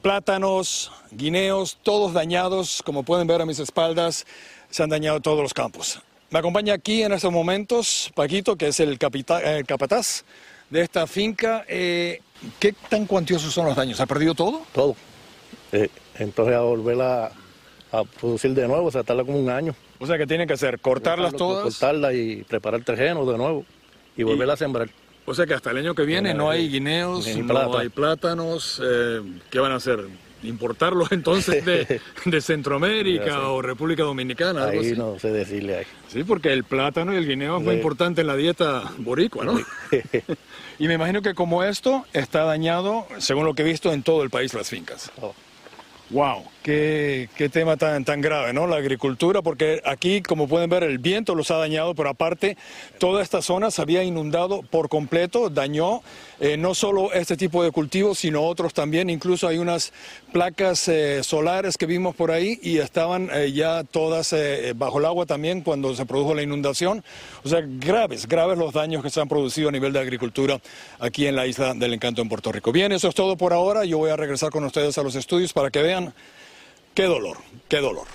plátanos, 0.01 0.91
guineos, 1.11 1.77
todos 1.83 2.13
dañados, 2.13 2.81
como 2.83 3.03
pueden 3.03 3.27
ver 3.27 3.41
a 3.41 3.45
mis 3.45 3.59
espaldas, 3.59 4.25
se 4.69 4.83
han 4.83 4.89
dañado 4.89 5.19
todos 5.21 5.41
los 5.41 5.53
campos. 5.53 6.01
Me 6.29 6.39
acompaña 6.39 6.73
aquí 6.73 7.03
en 7.03 7.11
estos 7.11 7.31
momentos 7.31 8.11
Paquito, 8.15 8.55
que 8.55 8.67
es 8.67 8.79
el, 8.79 8.97
capataz 8.97 10.23
de 10.69 10.81
esta 10.81 11.05
finca. 11.05 11.65
Eh, 11.67 12.21
¿Qué 12.59 12.73
tan 12.89 13.05
cuantiosos 13.05 13.53
son 13.53 13.65
los 13.65 13.75
daños? 13.75 13.99
¿Ha 13.99 14.05
perdido 14.05 14.33
todo? 14.33 14.61
Todo. 14.71 14.95
Eh, 15.71 15.89
entonces 16.17 16.55
a 16.55 16.61
volver 16.61 17.01
a, 17.01 17.31
producir 18.19 18.53
de 18.53 18.67
nuevo, 18.67 18.89
se 18.89 19.03
tarda 19.03 19.23
como 19.25 19.39
un 19.39 19.49
año. 19.49 19.75
O 19.99 20.07
sea 20.07 20.17
que 20.17 20.25
tiene 20.25 20.47
que 20.47 20.53
hacer 20.53 20.79
cortarlas 20.79 21.33
todas. 21.33 21.63
Cortarlas 21.63 22.13
y 22.13 22.43
preparar 22.47 22.79
el 22.79 22.85
terreno 22.85 23.25
de 23.25 23.37
nuevo 23.37 23.65
y 24.15 24.23
volverla 24.23 24.53
a 24.53 24.57
sembrar. 24.57 24.89
O 25.25 25.33
sea 25.33 25.45
que 25.45 25.53
hasta 25.53 25.71
el 25.71 25.77
año 25.77 25.95
que 25.95 26.03
viene 26.03 26.33
no 26.33 26.49
hay 26.49 26.69
guineos, 26.69 27.27
no 27.37 27.77
hay 27.77 27.89
plátanos. 27.89 28.81
Eh, 28.83 29.21
¿Qué 29.49 29.59
van 29.59 29.71
a 29.71 29.75
hacer? 29.75 30.07
¿Importarlos 30.43 31.11
entonces 31.11 31.63
de, 31.63 32.41
Centroamérica 32.41 33.49
o 33.49 33.61
República 33.61 34.03
Dominicana? 34.03 34.65
ahí 34.65 34.93
no 34.93 35.19
sé 35.19 35.29
decirle 35.29 35.77
ahí. 35.77 35.85
Sí, 36.07 36.23
porque 36.23 36.51
el 36.51 36.63
plátano 36.63 37.13
y 37.13 37.17
el 37.17 37.27
guineo 37.27 37.57
es 37.57 37.63
muy 37.63 37.75
importante 37.75 38.21
en 38.21 38.27
la 38.27 38.35
dieta 38.35 38.91
boricua, 38.97 39.45
¿no? 39.45 39.59
y 40.79 40.87
me 40.87 40.95
imagino 40.95 41.21
que 41.21 41.35
como 41.35 41.63
esto 41.63 42.05
está 42.13 42.43
dañado, 42.43 43.05
según 43.19 43.45
lo 43.45 43.53
que 43.53 43.61
he 43.61 43.65
visto, 43.65 43.93
en 43.93 44.01
todo 44.01 44.23
el 44.23 44.31
país 44.31 44.53
las 44.55 44.69
fincas. 44.69 45.11
Oh. 45.21 45.35
Wow, 46.09 46.43
qué, 46.63 47.49
tema 47.51 47.77
tan, 47.77 48.05
tan 48.05 48.21
grave, 48.21 48.53
¿no? 48.53 48.67
La 48.67 48.77
agricultura, 48.77 49.41
porque 49.41 49.81
aquí, 49.85 50.21
como 50.21 50.47
pueden 50.47 50.69
ver, 50.69 50.83
el 50.83 50.99
viento 50.99 51.35
los 51.35 51.51
ha 51.51 51.57
dañado, 51.57 51.95
pero 51.95 52.09
aparte, 52.09 52.57
toda 52.97 53.21
esta 53.21 53.41
zona 53.41 53.71
se 53.71 53.81
había 53.81 54.03
inundado 54.03 54.61
por 54.61 54.89
completo, 54.89 55.49
dañó 55.49 56.01
eh, 56.39 56.57
no 56.57 56.73
solo 56.73 57.13
este 57.13 57.37
tipo 57.37 57.63
de 57.63 57.71
cultivos, 57.71 58.19
sino 58.19 58.43
otros 58.43 58.73
también. 58.73 59.09
Incluso 59.09 59.47
hay 59.47 59.57
unas 59.57 59.93
placas 60.31 60.87
eh, 60.87 61.23
solares 61.23 61.77
que 61.77 61.85
vimos 61.85 62.15
por 62.15 62.31
ahí 62.31 62.59
y 62.61 62.77
estaban 62.77 63.29
eh, 63.33 63.51
ya 63.51 63.83
todas 63.83 64.35
bajo 64.75 64.99
el 64.99 65.05
agua 65.05 65.25
también 65.25 65.61
cuando 65.61 65.95
se 65.95 66.05
produjo 66.05 66.33
la 66.33 66.41
inundación. 66.41 67.03
O 67.43 67.49
sea, 67.49 67.61
graves, 67.63 68.27
graves 68.27 68.57
los 68.57 68.73
daños 68.73 69.03
que 69.03 69.09
se 69.09 69.19
han 69.19 69.27
producido 69.27 69.69
a 69.69 69.71
nivel 69.71 69.93
de 69.93 69.99
agricultura 69.99 70.59
aquí 70.99 71.27
en 71.27 71.35
la 71.35 71.45
isla 71.47 71.73
del 71.73 71.93
Encanto 71.93 72.21
en 72.21 72.29
Puerto 72.29 72.51
Rico. 72.51 72.71
Bien, 72.71 72.91
eso 72.91 73.07
es 73.07 73.15
todo 73.15 73.35
por 73.35 73.53
ahora. 73.53 73.85
Yo 73.85 73.97
voy 73.97 74.11
a 74.11 74.15
regresar 74.15 74.51
con 74.51 74.63
ustedes 74.63 74.97
a 74.97 75.03
los 75.03 75.15
estudios 75.15 75.53
para 75.53 75.69
que 75.69 75.81
vean 75.81 76.13
qué 76.93 77.03
dolor, 77.03 77.37
qué 77.67 77.77
dolor. 77.77 78.05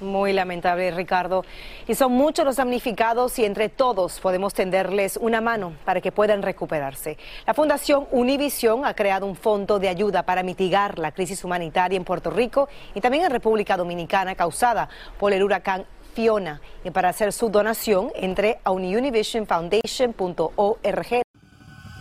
Muy 0.00 0.32
lamentable, 0.32 0.92
Ricardo. 0.92 1.44
Y 1.88 1.96
son 1.96 2.12
muchos 2.12 2.44
los 2.44 2.54
damnificados 2.56 3.36
y 3.40 3.44
entre 3.44 3.68
todos 3.68 4.20
podemos 4.20 4.54
tenderles 4.54 5.16
una 5.16 5.40
mano 5.40 5.72
para 5.84 6.00
que 6.00 6.12
puedan 6.12 6.42
recuperarse. 6.42 7.18
La 7.46 7.54
Fundación 7.54 8.06
Univision 8.12 8.84
ha 8.84 8.94
creado 8.94 9.26
un 9.26 9.34
fondo 9.34 9.80
de 9.80 9.88
ayuda 9.88 10.22
para 10.22 10.44
mitigar 10.44 11.00
la 11.00 11.10
crisis 11.10 11.42
humanitaria 11.42 11.96
en 11.96 12.04
Puerto 12.04 12.30
Rico 12.30 12.68
y 12.94 13.00
también 13.00 13.24
en 13.24 13.32
República 13.32 13.76
Dominicana 13.76 14.36
causada 14.36 14.88
por 15.18 15.32
el 15.32 15.42
huracán 15.42 15.84
Fiona. 16.14 16.60
Y 16.84 16.90
para 16.90 17.08
hacer 17.08 17.32
su 17.32 17.48
donación, 17.48 18.12
entre 18.14 18.60
a 18.62 18.70
univisionfoundation.org. 18.70 21.22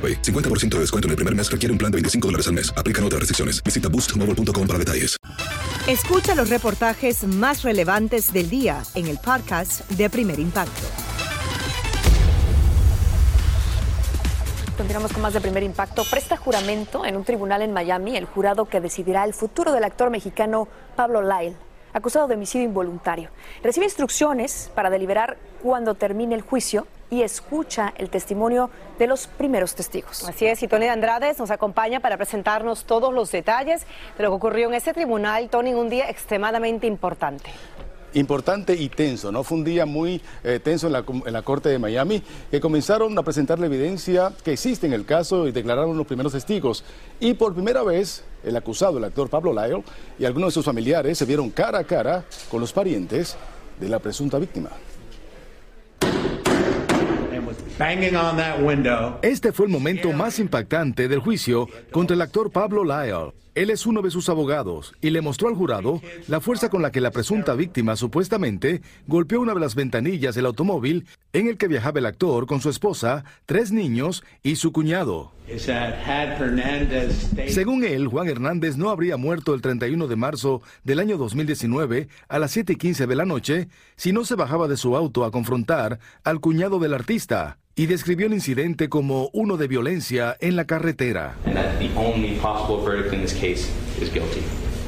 50% 0.00 0.70
de 0.70 0.80
descuento 0.80 1.06
en 1.06 1.10
el 1.10 1.16
primer 1.16 1.34
mes 1.34 1.50
requiere 1.50 1.72
un 1.72 1.78
plan 1.78 1.90
de 1.90 1.96
25 1.96 2.28
dólares 2.28 2.48
al 2.48 2.54
mes. 2.54 2.72
Aplican 2.76 3.04
otras 3.04 3.20
restricciones. 3.20 3.62
Visita 3.62 3.88
boostmobile.com 3.88 4.66
para 4.66 4.78
detalles. 4.78 5.16
Escucha 5.86 6.34
los 6.34 6.48
reportajes 6.48 7.24
más 7.24 7.62
relevantes 7.62 8.32
del 8.32 8.48
día 8.48 8.82
en 8.94 9.06
el 9.06 9.18
podcast 9.18 9.88
de 9.90 10.08
Primer 10.08 10.40
Impacto. 10.40 10.82
Continuamos 14.76 15.12
con 15.12 15.22
más 15.22 15.32
de 15.32 15.40
primer 15.40 15.62
impacto. 15.62 16.02
Presta 16.10 16.36
juramento 16.36 17.04
en 17.04 17.16
un 17.16 17.24
tribunal 17.24 17.62
en 17.62 17.72
Miami 17.72 18.16
el 18.16 18.24
jurado 18.24 18.64
que 18.64 18.80
decidirá 18.80 19.24
el 19.24 19.32
futuro 19.32 19.72
del 19.72 19.84
actor 19.84 20.10
mexicano 20.10 20.66
Pablo 20.96 21.22
Lyle 21.22 21.54
acusado 21.94 22.26
de 22.26 22.34
homicidio 22.34 22.66
involuntario. 22.66 23.30
Recibe 23.62 23.86
instrucciones 23.86 24.70
para 24.74 24.90
deliberar 24.90 25.38
cuando 25.62 25.94
termine 25.94 26.34
el 26.34 26.42
juicio 26.42 26.86
y 27.10 27.22
escucha 27.22 27.92
el 27.96 28.10
testimonio 28.10 28.70
de 28.98 29.06
los 29.06 29.26
primeros 29.26 29.74
testigos. 29.74 30.28
Así 30.28 30.46
es, 30.46 30.62
y 30.62 30.68
Tony 30.68 30.86
Andrades 30.86 31.38
nos 31.38 31.50
acompaña 31.50 32.00
para 32.00 32.16
presentarnos 32.16 32.84
todos 32.84 33.12
los 33.12 33.30
detalles 33.30 33.82
de 34.16 34.22
lo 34.24 34.30
que 34.30 34.36
ocurrió 34.36 34.68
en 34.68 34.74
este 34.74 34.92
tribunal, 34.92 35.48
Tony, 35.48 35.70
en 35.70 35.76
un 35.76 35.90
día 35.90 36.08
extremadamente 36.10 36.86
importante. 36.86 37.50
importante 38.14 38.74
y 38.74 38.88
tenso, 38.88 39.32
¿no? 39.32 39.42
Fue 39.42 39.58
un 39.58 39.64
día 39.64 39.86
muy 39.86 40.22
eh, 40.44 40.60
tenso 40.62 40.86
en 40.86 40.92
la, 40.92 41.04
en 41.26 41.32
la, 41.32 41.42
Corte 41.42 41.68
de 41.68 41.80
Miami, 41.80 42.22
que 42.48 42.60
comenzaron 42.60 43.18
a 43.18 43.24
presentar 43.24 43.58
la 43.58 43.66
evidencia 43.66 44.32
que 44.44 44.52
existe 44.52 44.86
en 44.86 44.92
el 44.92 45.04
caso 45.04 45.48
y 45.48 45.52
declararon 45.52 45.96
los 45.98 46.06
primeros 46.06 46.32
testigos. 46.32 46.84
Y 47.18 47.34
por 47.34 47.54
primera 47.54 47.82
vez, 47.82 48.22
el 48.44 48.56
acusado, 48.56 48.98
el 48.98 49.04
actor 49.04 49.28
Pablo 49.28 49.52
Lyle, 49.52 49.82
y 50.16 50.24
algunos 50.24 50.50
de 50.50 50.52
sus 50.52 50.64
familiares 50.64 51.18
se 51.18 51.24
vieron 51.24 51.50
cara 51.50 51.80
a 51.80 51.84
cara 51.84 52.24
con 52.48 52.60
los 52.60 52.72
parientes 52.72 53.36
de 53.80 53.88
la 53.88 53.98
presunta 53.98 54.38
víctima. 54.38 54.70
Este 59.22 59.50
fue 59.50 59.66
el 59.66 59.72
momento 59.72 60.12
más 60.12 60.38
impactante 60.38 61.08
del 61.08 61.18
juicio 61.18 61.68
contra 61.90 62.14
el 62.14 62.22
actor 62.22 62.52
Pablo 62.52 62.84
Lyle. 62.84 63.32
Él 63.56 63.70
es 63.70 63.84
uno 63.84 64.00
de 64.00 64.12
sus 64.12 64.28
abogados 64.28 64.94
y 65.00 65.10
le 65.10 65.20
mostró 65.20 65.48
al 65.48 65.56
jurado 65.56 66.00
la 66.28 66.40
fuerza 66.40 66.68
con 66.68 66.82
la 66.82 66.92
que 66.92 67.00
la 67.00 67.10
presunta 67.10 67.54
víctima 67.54 67.96
supuestamente 67.96 68.80
golpeó 69.08 69.40
una 69.40 69.54
de 69.54 69.60
las 69.60 69.74
ventanillas 69.74 70.36
del 70.36 70.46
automóvil 70.46 71.06
en 71.32 71.48
el 71.48 71.56
que 71.56 71.66
viajaba 71.66 71.98
el 71.98 72.06
actor 72.06 72.46
con 72.46 72.60
su 72.60 72.70
esposa, 72.70 73.24
tres 73.44 73.72
niños 73.72 74.22
y 74.44 74.56
su 74.56 74.70
cuñado. 74.72 75.32
Según 77.48 77.84
él, 77.84 78.06
Juan 78.06 78.28
Hernández 78.28 78.76
no 78.76 78.90
habría 78.90 79.16
muerto 79.16 79.52
el 79.52 79.62
31 79.62 80.06
de 80.06 80.16
marzo 80.16 80.62
del 80.84 81.00
año 81.00 81.16
2019 81.16 82.08
a 82.28 82.38
las 82.38 82.52
7 82.52 82.74
y 82.74 82.76
15 82.76 83.06
de 83.08 83.16
la 83.16 83.24
noche 83.24 83.68
si 83.96 84.12
no 84.12 84.24
se 84.24 84.36
bajaba 84.36 84.68
de 84.68 84.76
su 84.76 84.96
auto 84.96 85.24
a 85.24 85.32
confrontar 85.32 85.98
al 86.22 86.40
cuñado 86.40 86.78
del 86.78 86.94
artista 86.94 87.58
y 87.76 87.86
describió 87.86 88.26
el 88.26 88.34
incidente 88.34 88.88
como 88.88 89.30
uno 89.32 89.56
de 89.56 89.68
violencia 89.68 90.36
en 90.40 90.56
la 90.56 90.64
carretera. 90.64 91.36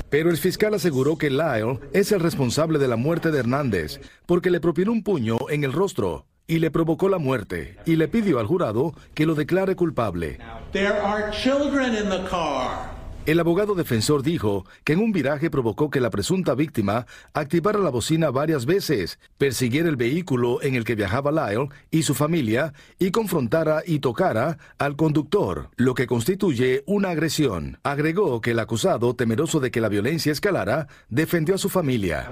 Pero 0.09 0.31
el 0.31 0.37
fiscal 0.37 0.75
aseguró 0.75 1.19
que 1.19 1.31
Lyle 1.31 1.81
es 1.93 2.13
el 2.13 2.21
responsable 2.21 2.79
de 2.79 2.89
la 2.89 2.97
muerte 2.97 3.31
de 3.31 3.41
Hernández 3.41 4.01
porque 4.25 4.51
le 4.51 4.61
propinó 4.61 4.93
un 4.93 5.03
puño 5.03 5.37
en 5.51 5.65
el 5.65 5.73
rostro 5.73 6.27
y 6.47 6.61
le 6.61 6.71
provocó 6.71 7.09
la 7.09 7.19
muerte 7.19 7.77
y 7.87 7.97
le 7.97 8.07
pidió 8.07 8.39
al 8.39 8.47
jurado 8.47 8.95
que 9.15 9.27
lo 9.27 9.35
declare 9.35 9.75
culpable. 9.75 10.39
El 13.27 13.41
abogado 13.41 13.75
defensor 13.75 14.23
dijo 14.23 14.67
que 14.85 14.93
en 14.93 15.01
un 15.01 15.11
viraje 15.11 15.51
provocó 15.51 15.91
que 15.91 16.01
la 16.01 16.11
presunta 16.11 16.55
víctima 16.55 17.07
activara 17.35 17.81
la 17.81 17.91
bocina 17.91 18.31
varias 18.31 18.67
veces, 18.67 19.19
persiguiera 19.37 19.89
el 19.89 19.97
vehículo 19.97 20.63
en 20.63 20.77
el 20.77 20.85
que 20.85 20.95
viajaba 20.95 21.33
Lyle 21.33 21.69
y 21.91 22.05
su 22.05 22.15
familia 22.15 22.73
y 23.01 23.11
confrontara 23.11 23.83
y 23.85 23.99
tocara 23.99 24.59
al 24.79 24.95
conductor, 24.95 25.71
lo 25.75 25.95
que 25.95 26.07
constituye 26.07 26.85
una 26.87 27.11
agresión. 27.11 27.81
Agregó 27.83 28.41
que 28.41 28.53
el 28.53 28.61
acusado, 28.61 29.17
temeroso 29.17 29.59
de 29.59 29.73
que 29.73 29.81
la 29.81 29.89
violencia 29.89 30.31
escalara, 30.31 30.87
defendió 31.09 31.57
a 31.57 31.59
su 31.59 31.69
familia. 31.69 32.31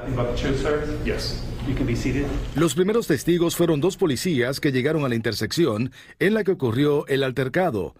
Los 2.55 2.75
primeros 2.77 3.09
testigos 3.09 3.57
fueron 3.57 3.81
dos 3.81 3.97
policías 3.97 4.61
que 4.61 4.71
llegaron 4.71 5.05
a 5.05 5.09
la 5.09 5.17
intersección 5.17 5.91
en 6.21 6.35
la 6.35 6.45
que 6.45 6.53
ocurrió 6.53 7.05
el 7.09 7.25
altercado. 7.25 7.97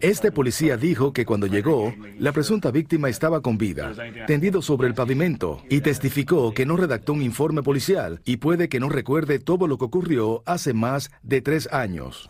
Este 0.00 0.30
policía 0.30 0.76
dijo 0.76 1.12
que 1.12 1.24
cuando 1.24 1.46
llegó, 1.46 1.92
la 2.18 2.32
presunta 2.32 2.70
víctima 2.70 3.08
estaba 3.08 3.40
con 3.40 3.58
vida, 3.58 3.92
tendido 4.26 4.62
sobre 4.62 4.86
el 4.88 4.94
pavimento, 4.94 5.62
y 5.68 5.80
testificó 5.80 6.52
que 6.54 6.66
no 6.66 6.76
redactó 6.76 7.12
un 7.12 7.22
informe 7.22 7.62
policial 7.62 8.20
y 8.24 8.36
puede 8.36 8.68
que 8.68 8.80
no 8.80 8.88
recuerde 8.88 9.38
todo 9.38 9.66
lo 9.66 9.78
que 9.78 9.86
ocurrió 9.86 10.42
hace 10.46 10.72
más 10.72 11.10
de 11.22 11.40
tres 11.40 11.68
años. 11.72 12.28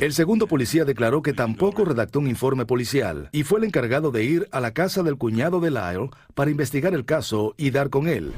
El 0.00 0.12
segundo 0.12 0.46
policía 0.46 0.84
declaró 0.84 1.22
que 1.22 1.32
tampoco 1.32 1.84
redactó 1.84 2.20
un 2.20 2.28
informe 2.28 2.66
policial 2.66 3.28
y 3.32 3.42
fue 3.42 3.58
el 3.58 3.64
encargado 3.64 4.10
de 4.10 4.24
ir 4.24 4.48
a 4.52 4.60
la 4.60 4.72
casa 4.72 5.02
del 5.02 5.16
cuñado 5.16 5.60
de 5.60 5.70
Lyle 5.70 6.10
para 6.34 6.50
investigar 6.50 6.94
el 6.94 7.04
caso 7.04 7.54
y 7.56 7.70
dar 7.70 7.90
con 7.90 8.08
él. 8.08 8.32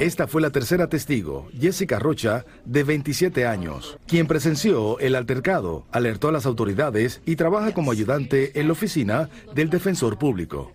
Esta 0.00 0.26
fue 0.26 0.42
la 0.42 0.50
tercera 0.50 0.88
testigo, 0.88 1.48
Jessica 1.58 1.98
Rocha, 1.98 2.44
de 2.64 2.84
27 2.84 3.46
años, 3.46 3.98
quien 4.06 4.26
presenció 4.26 4.98
el 4.98 5.14
altercado, 5.14 5.84
alertó 5.92 6.28
a 6.28 6.32
las 6.32 6.46
autoridades 6.46 7.20
y 7.26 7.36
trabaja 7.36 7.72
como 7.72 7.92
ayudante 7.92 8.58
en 8.58 8.66
la 8.66 8.72
oficina 8.72 9.28
del 9.54 9.70
defensor 9.70 10.18
público. 10.18 10.72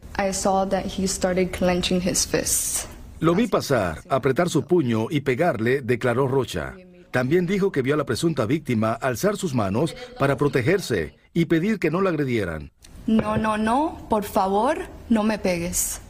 Lo 3.19 3.35
vi 3.35 3.47
pasar, 3.47 4.01
apretar 4.09 4.49
su 4.49 4.63
puño 4.63 5.07
y 5.09 5.21
pegarle, 5.21 5.81
declaró 5.81 6.27
Rocha. 6.27 6.73
También 7.11 7.45
dijo 7.45 7.71
que 7.71 7.81
vio 7.81 7.93
a 7.93 7.97
la 7.97 8.05
presunta 8.05 8.45
víctima 8.45 8.93
alzar 8.93 9.37
sus 9.37 9.53
manos 9.53 9.95
para 10.17 10.37
protegerse 10.37 11.15
y 11.33 11.45
pedir 11.45 11.77
que 11.77 11.91
no 11.91 12.01
la 12.01 12.09
agredieran. 12.09 12.71
No, 13.05 13.37
no, 13.37 13.57
no, 13.57 14.07
por 14.09 14.23
favor, 14.23 14.77
no 15.09 15.23
me 15.23 15.37
pegues. 15.37 16.01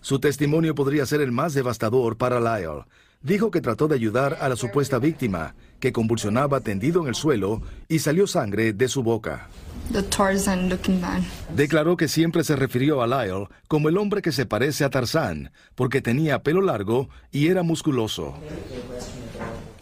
Su 0.00 0.18
testimonio 0.18 0.74
podría 0.74 1.04
ser 1.04 1.20
el 1.20 1.30
más 1.30 1.52
devastador 1.52 2.16
para 2.16 2.40
Lyle. 2.40 2.84
Dijo 3.22 3.50
que 3.50 3.60
trató 3.60 3.86
de 3.86 3.96
ayudar 3.96 4.38
a 4.40 4.48
la 4.48 4.56
supuesta 4.56 4.98
víctima, 4.98 5.54
que 5.78 5.92
convulsionaba 5.92 6.60
tendido 6.60 7.02
en 7.02 7.08
el 7.08 7.14
suelo 7.14 7.60
y 7.86 7.98
salió 7.98 8.26
sangre 8.26 8.72
de 8.72 8.88
su 8.88 9.02
boca. 9.02 9.48
Declaró 11.54 11.96
que 11.96 12.08
siempre 12.08 12.44
se 12.44 12.56
refirió 12.56 13.02
a 13.02 13.06
Lyle 13.06 13.48
como 13.68 13.90
el 13.90 13.98
hombre 13.98 14.22
que 14.22 14.32
se 14.32 14.46
parece 14.46 14.84
a 14.84 14.90
Tarzán, 14.90 15.52
porque 15.74 16.00
tenía 16.00 16.42
pelo 16.42 16.62
largo 16.62 17.10
y 17.30 17.48
era 17.48 17.62
musculoso. 17.62 18.34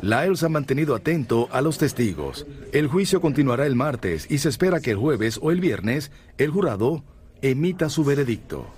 Lyle 0.00 0.36
se 0.36 0.46
ha 0.46 0.48
mantenido 0.48 0.94
atento 0.94 1.48
a 1.52 1.60
los 1.60 1.78
testigos. 1.78 2.46
El 2.72 2.88
juicio 2.88 3.20
continuará 3.20 3.66
el 3.66 3.76
martes 3.76 4.26
y 4.30 4.38
se 4.38 4.48
espera 4.48 4.80
que 4.80 4.92
el 4.92 4.96
jueves 4.96 5.38
o 5.40 5.52
el 5.52 5.60
viernes 5.60 6.10
el 6.38 6.50
jurado 6.50 7.04
emita 7.42 7.88
su 7.88 8.04
veredicto. 8.04 8.77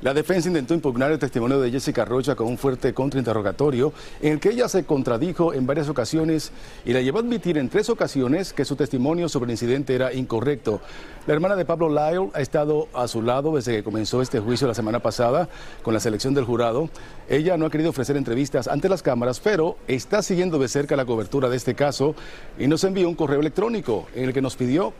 La 0.00 0.14
defensa 0.14 0.46
intentó 0.46 0.74
impugnar 0.74 1.10
el 1.10 1.18
testimonio 1.18 1.60
de 1.60 1.72
Jessica 1.72 2.04
Rocha 2.04 2.36
con 2.36 2.46
un 2.46 2.56
fuerte 2.56 2.94
contrainterrogatorio 2.94 3.92
en 4.22 4.34
el 4.34 4.38
que 4.38 4.50
ella 4.50 4.68
se 4.68 4.84
contradijo 4.84 5.52
en 5.52 5.66
varias 5.66 5.88
ocasiones 5.88 6.52
y 6.84 6.92
la 6.92 7.00
llevó 7.00 7.18
a 7.18 7.22
admitir 7.22 7.58
en 7.58 7.68
tres 7.68 7.90
ocasiones 7.90 8.52
que 8.52 8.64
su 8.64 8.76
testimonio 8.76 9.28
sobre 9.28 9.46
el 9.46 9.50
incidente 9.50 9.96
era 9.96 10.12
incorrecto. 10.12 10.80
La 11.26 11.34
hermana 11.34 11.56
de 11.56 11.64
Pablo 11.64 11.88
Lyle 11.88 12.30
ha 12.32 12.40
estado 12.40 12.86
a 12.94 13.08
su 13.08 13.22
lado 13.22 13.56
desde 13.56 13.74
que 13.74 13.82
comenzó 13.82 14.22
este 14.22 14.38
juicio 14.38 14.68
la 14.68 14.74
semana 14.74 15.00
pasada 15.00 15.48
con 15.82 15.92
la 15.94 15.98
selección 15.98 16.32
del 16.32 16.44
jurado. 16.44 16.88
Ella 17.28 17.56
no 17.56 17.66
ha 17.66 17.70
querido 17.70 17.90
ofrecer 17.90 18.16
entrevistas 18.16 18.68
ante 18.68 18.88
las 18.88 19.02
cámaras, 19.02 19.40
pero 19.40 19.78
está 19.88 20.22
siguiendo 20.22 20.60
de 20.60 20.68
cerca 20.68 20.94
la 20.94 21.06
cobertura 21.06 21.48
de 21.48 21.56
este 21.56 21.74
caso 21.74 22.14
y 22.56 22.68
nos 22.68 22.84
envió 22.84 23.08
un 23.08 23.16
correo 23.16 23.40
electrónico 23.40 24.06
en 24.14 24.26
el 24.26 24.32
que 24.32 24.42
nos 24.42 24.54
pidió 24.54 24.94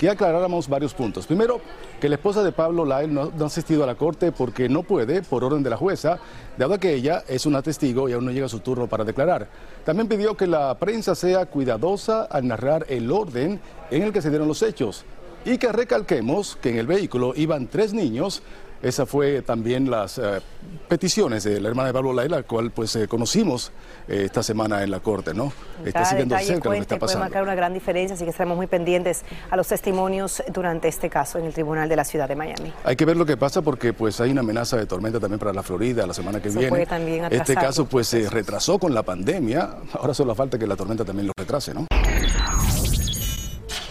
que 0.00 0.08
aclaráramos 0.08 0.66
varios 0.66 0.94
puntos. 0.94 1.26
Primero, 1.26 1.60
que 2.00 2.08
la 2.08 2.14
esposa 2.14 2.42
de 2.42 2.52
Pablo 2.52 2.86
Lyle 2.86 3.12
no, 3.12 3.30
ha 3.38 3.44
asistido 3.44 3.84
a 3.84 3.86
la 3.86 3.96
corte 3.96 4.32
porque 4.32 4.66
no 4.66 4.82
puede, 4.82 5.20
por 5.20 5.44
orden 5.44 5.62
de 5.62 5.68
la 5.68 5.76
jueza, 5.76 6.18
dado 6.56 6.80
que 6.80 6.94
ella 6.94 7.22
es 7.28 7.44
una 7.44 7.60
testigo 7.60 8.08
y 8.08 8.14
aún 8.14 8.24
no 8.24 8.30
llega 8.30 8.48
su 8.48 8.60
turno 8.60 8.86
para 8.86 9.04
declarar. 9.04 9.48
También 9.84 10.08
pidió 10.08 10.38
que 10.38 10.46
la 10.46 10.74
prensa 10.78 11.14
sea 11.14 11.44
cuidadosa 11.44 12.22
al 12.22 12.48
narrar 12.48 12.86
el 12.88 13.12
orden 13.12 13.60
en 13.90 14.02
el 14.02 14.10
que 14.10 14.22
se 14.22 14.30
dieron 14.30 14.48
los 14.48 14.62
hechos 14.62 15.04
y 15.44 15.58
que 15.58 15.70
recalquemos 15.70 16.56
que 16.56 16.70
en 16.70 16.78
el 16.78 16.86
vehículo 16.86 17.34
iban 17.36 17.66
tres 17.66 17.92
niños 17.92 18.42
esa 18.82 19.04
fue 19.04 19.42
también 19.42 19.90
las 19.90 20.18
eh, 20.18 20.40
peticiones 20.88 21.44
de 21.44 21.60
la 21.60 21.68
hermana 21.68 21.88
de 21.88 21.92
Pablo 21.92 22.12
Laila, 22.12 22.38
la 22.38 22.42
cual 22.44 22.70
pues 22.70 22.96
eh, 22.96 23.06
conocimos 23.08 23.72
eh, 24.08 24.22
esta 24.24 24.42
semana 24.42 24.82
en 24.82 24.90
la 24.90 25.00
corte, 25.00 25.34
¿no? 25.34 25.52
Está 25.84 26.04
siguiendo 26.04 26.38
cerca 26.38 26.68
lo 26.68 26.74
que 26.74 26.78
está 26.80 26.98
pasando. 26.98 27.20
Puede 27.20 27.30
marcar 27.30 27.42
una 27.42 27.54
gran 27.54 27.74
diferencia, 27.74 28.14
así 28.14 28.24
que 28.24 28.30
estaremos 28.30 28.56
muy 28.56 28.66
pendientes 28.66 29.22
a 29.50 29.56
los 29.56 29.68
testimonios 29.68 30.42
durante 30.52 30.88
este 30.88 31.10
caso 31.10 31.38
en 31.38 31.44
el 31.44 31.52
Tribunal 31.52 31.88
de 31.88 31.96
la 31.96 32.04
Ciudad 32.04 32.28
de 32.28 32.36
Miami. 32.36 32.72
Hay 32.84 32.96
que 32.96 33.04
ver 33.04 33.16
lo 33.16 33.26
que 33.26 33.36
pasa 33.36 33.60
porque 33.60 33.92
pues 33.92 34.20
hay 34.20 34.30
una 34.30 34.40
amenaza 34.40 34.76
de 34.76 34.86
tormenta 34.86 35.20
también 35.20 35.38
para 35.38 35.52
la 35.52 35.62
Florida 35.62 36.06
la 36.06 36.14
semana 36.14 36.40
que 36.40 36.48
viene. 36.48 36.86
este 37.30 37.54
caso 37.54 37.84
pues 37.84 38.08
se 38.08 38.30
retrasó 38.30 38.78
con 38.78 38.94
la 38.94 39.02
pandemia, 39.02 39.76
ahora 39.92 40.14
solo 40.14 40.34
falta 40.34 40.58
que 40.58 40.66
la 40.66 40.76
tormenta 40.76 41.04
también 41.04 41.26
lo 41.26 41.32
retrase, 41.36 41.74
¿no? 41.74 41.86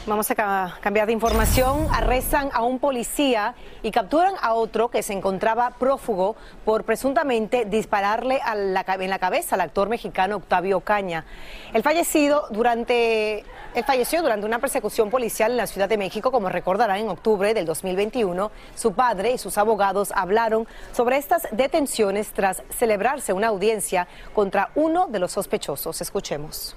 Vamos 0.08 0.32
a 0.32 0.78
cambiar 0.82 1.06
de 1.06 1.14
información. 1.14 1.88
Arrestan 1.92 2.50
a 2.54 2.64
un 2.64 2.80
policía 2.80 3.54
y 3.84 3.92
capturan 3.92 4.34
a 4.42 4.54
otro 4.54 4.90
que 4.90 5.04
se 5.04 5.14
encontraba 5.14 5.72
prófugo 5.72 6.36
por 6.66 6.84
presuntamente 6.84 7.66
dispararle 7.66 8.40
en 8.54 8.74
la 8.74 9.20
cabeza 9.20 9.56
al 9.56 9.62
actor 9.62 9.88
mexicano 9.88 10.38
Octavio 10.38 10.80
Caña. 10.80 11.26
El 11.74 11.84
fallecido 11.84 12.48
durante 12.50 13.46
él 13.76 13.84
falleció 13.84 14.24
durante 14.24 14.48
una 14.48 14.58
persecución 14.58 15.12
policial 15.12 15.52
en 15.52 15.58
la 15.58 15.68
Ciudad 15.68 15.88
de 15.88 15.98
México, 15.98 16.32
como 16.32 16.50
recordarán, 16.50 16.98
en 16.98 17.10
octubre 17.10 17.54
del 17.54 17.66
2021. 17.66 18.52
Su 18.76 18.94
padre 18.94 19.34
y 19.34 19.38
sus 19.38 19.60
abogados 19.60 20.12
hablaron 20.16 20.68
sobre 20.92 21.18
estas 21.18 21.48
detenciones 21.52 22.32
tras 22.34 22.64
celebrarse 22.76 23.32
una 23.32 23.50
audiencia 23.50 24.08
contra 24.34 24.72
uno 24.74 25.06
de 25.08 25.20
los 25.20 25.34
sospechosos. 25.34 26.02
Escuchemos. 26.02 26.76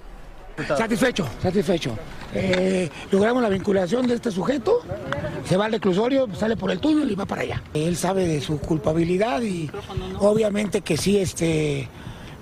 Satisfecho, 0.56 1.26
satisfecho. 1.40 1.96
Eh, 2.34 2.88
logramos 3.10 3.42
la 3.42 3.48
vinculación 3.48 4.06
de 4.06 4.14
este 4.14 4.30
sujeto, 4.30 4.80
se 5.44 5.56
va 5.56 5.66
al 5.66 5.72
reclusorio, 5.72 6.28
sale 6.34 6.56
por 6.56 6.70
el 6.70 6.78
túnel 6.78 7.10
y 7.10 7.14
va 7.14 7.26
para 7.26 7.42
allá. 7.42 7.62
Él 7.74 7.96
sabe 7.96 8.26
de 8.26 8.40
su 8.40 8.58
culpabilidad 8.58 9.42
y 9.42 9.70
obviamente 10.18 10.82
que 10.82 10.96
sí, 10.96 11.18
este, 11.18 11.88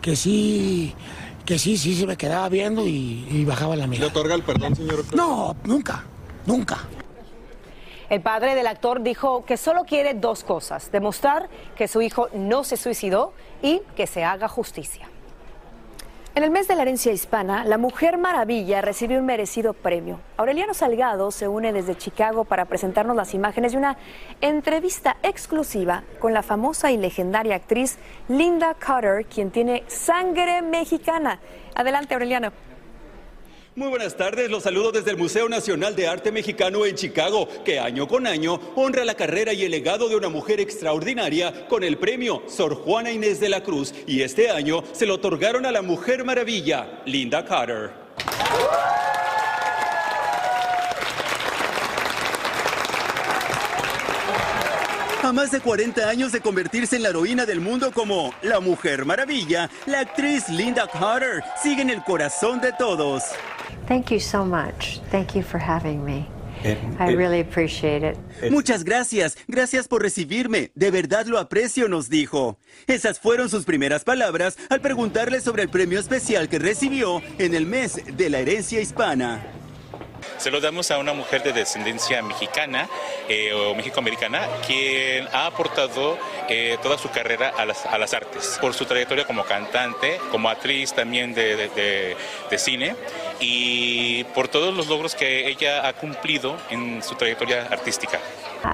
que 0.01 0.17
sí, 0.17 0.95
que 1.45 1.59
sí, 1.59 1.77
sí 1.77 1.95
se 1.95 2.07
me 2.07 2.17
quedaba 2.17 2.49
viendo 2.49 2.87
y, 2.87 3.45
bajaba 3.45 3.77
la 3.77 3.87
mirada. 3.87 4.07
¿Le 4.07 4.19
otorga 4.19 4.35
el 4.35 4.43
perdón, 4.43 4.77
señor? 4.77 5.05
No, 5.15 5.57
nunca, 5.65 6.05
nunca. 6.47 6.79
El 8.09 8.23
padre 8.23 8.57
del 8.57 8.67
actor 8.67 9.03
dijo 9.03 9.45
que 9.45 9.57
solo 9.57 9.85
quiere 9.85 10.15
dos 10.15 10.43
cosas, 10.43 10.91
demostrar 10.91 11.49
que 11.77 11.87
su 11.87 12.03
hijo 12.03 12.29
no 12.35 12.65
se 12.65 12.77
suicidó 12.77 13.33
y 13.63 13.83
que 13.97 14.09
se 14.09 14.25
haga 14.25 14.49
justicia. 14.49 15.09
En 16.37 16.45
el 16.45 16.53
mes 16.53 16.69
de 16.69 16.77
la 16.77 16.83
herencia 16.83 17.11
hispana, 17.11 17.65
la 17.65 17.77
Mujer 17.77 18.17
Maravilla 18.17 18.83
recibió 18.83 19.19
un 19.19 19.27
merecido 19.27 19.73
premio. 19.73 20.21
Aureliano 20.37 20.75
Salgado 20.75 21.33
se 21.33 21.49
une 21.49 21.73
desde 21.73 21.97
Chicago 21.97 22.45
para 22.45 22.67
presentarnos 22.67 23.17
las 23.17 23.35
imágenes 23.35 23.73
de 23.73 23.79
una 23.79 23.97
entrevista 24.41 25.17
exclusiva 25.25 26.05
con 26.21 26.33
la 26.33 26.45
famosa 26.45 26.93
y 26.93 26.99
legendaria 26.99 27.57
actriz 27.57 27.99
Linda 28.29 28.75
Carter, 28.75 29.27
quien 29.27 29.51
tiene 29.51 29.83
sangre 29.89 30.63
mexicana. 30.63 31.41
Adelante, 31.75 32.15
Aureliano. 32.15 32.70
Muy 33.77 33.89
buenas 33.89 34.17
tardes, 34.17 34.51
los 34.51 34.65
saludo 34.65 34.91
desde 34.91 35.13
el 35.13 35.17
Museo 35.17 35.49
Nacional 35.49 35.95
de 35.95 36.09
Arte 36.09 36.33
Mexicano 36.33 36.85
en 36.87 36.97
Chicago, 36.97 37.49
que 37.65 37.79
año 37.79 38.09
con 38.09 38.27
año 38.27 38.61
honra 38.75 39.05
la 39.05 39.15
carrera 39.15 39.53
y 39.53 39.63
el 39.63 39.71
legado 39.71 40.09
de 40.09 40.17
una 40.17 40.29
mujer 40.29 40.59
extraordinaria 40.59 41.69
con 41.69 41.85
el 41.85 41.97
premio 41.97 42.43
Sor 42.49 42.75
Juana 42.75 43.13
Inés 43.13 43.39
de 43.39 43.49
la 43.49 43.63
Cruz. 43.63 43.95
Y 44.09 44.23
este 44.23 44.51
año 44.51 44.83
se 44.91 45.07
lo 45.07 45.15
otorgaron 45.15 45.67
a 45.67 45.71
la 45.71 45.83
Mujer 45.83 46.25
Maravilla, 46.25 47.01
Linda 47.07 47.45
Carter. 47.45 47.93
A 55.23 55.33
más 55.33 55.53
de 55.53 55.61
40 55.61 56.09
años 56.09 56.33
de 56.33 56.41
convertirse 56.41 56.97
en 56.97 57.05
la 57.05 57.11
heroína 57.11 57.47
del 57.47 57.61
mundo 57.61 57.93
como 57.93 58.35
la 58.43 58.59
Mujer 58.59 59.05
Maravilla, 59.05 59.71
la 59.87 60.01
actriz 60.01 60.49
Linda 60.49 60.89
Carter 60.89 61.45
sigue 61.63 61.83
en 61.83 61.91
el 61.91 62.03
corazón 62.03 62.61
de 62.61 62.73
todos. 62.73 63.23
Thank 63.87 64.11
you 64.11 64.21
so 64.21 64.45
much. 64.45 65.01
Thank 65.11 65.35
you 65.35 65.43
for 65.43 65.59
having 65.59 66.05
me. 66.05 66.29
I 66.99 67.15
really 67.15 67.41
appreciate 67.41 68.03
it. 68.03 68.19
Muchas 68.51 68.85
gracias, 68.85 69.37
gracias 69.49 69.89
por 69.89 70.03
recibirme. 70.03 70.71
De 70.75 70.91
verdad 70.91 71.27
lo 71.27 71.39
aprecio, 71.39 71.89
nos 71.89 72.09
dijo. 72.09 72.59
Esas 72.87 73.19
fueron 73.19 73.49
sus 73.49 73.65
primeras 73.65 74.05
palabras 74.05 74.59
al 74.69 74.81
preguntarle 74.81 75.41
sobre 75.41 75.63
el 75.63 75.71
premio 75.71 75.99
especial 75.99 76.49
que 76.49 76.59
recibió 76.59 77.23
en 77.39 77.55
el 77.55 77.67
mes 77.67 78.01
de 78.17 78.31
la 78.31 78.41
herencia 78.41 78.81
hispana. 78.81 79.60
Se 80.41 80.51
lo 80.51 80.59
damos 80.59 80.91
a 80.91 80.97
una 80.97 81.13
mujer 81.13 81.43
de 81.43 81.53
descendencia 81.53 82.23
mexicana 82.23 82.89
eh, 83.29 83.53
o 83.53 83.75
mexicoamericana 83.75 84.49
quien 84.67 85.29
ha 85.35 85.45
aportado 85.45 86.17
eh, 86.49 86.79
toda 86.83 86.97
su 86.97 87.11
carrera 87.11 87.53
a 87.59 87.67
las, 87.67 87.85
a 87.85 87.99
las, 87.99 88.15
artes, 88.15 88.57
por 88.59 88.73
su 88.73 88.87
trayectoria 88.87 89.27
como 89.27 89.45
cantante, 89.45 90.19
como 90.31 90.49
actriz 90.49 90.95
también 90.95 91.35
de, 91.35 91.69
de, 91.69 92.17
de, 92.51 92.59
cine 92.59 92.97
y 93.39 94.25
por 94.35 94.49
todos 94.49 94.75
los 94.75 94.89
logros 94.89 95.15
que 95.15 95.47
ella 95.47 95.87
ha 95.87 95.93
cumplido 95.93 96.57
en 96.71 97.03
su 97.03 97.17
trayectoria 97.17 97.67
artística. 97.71 98.19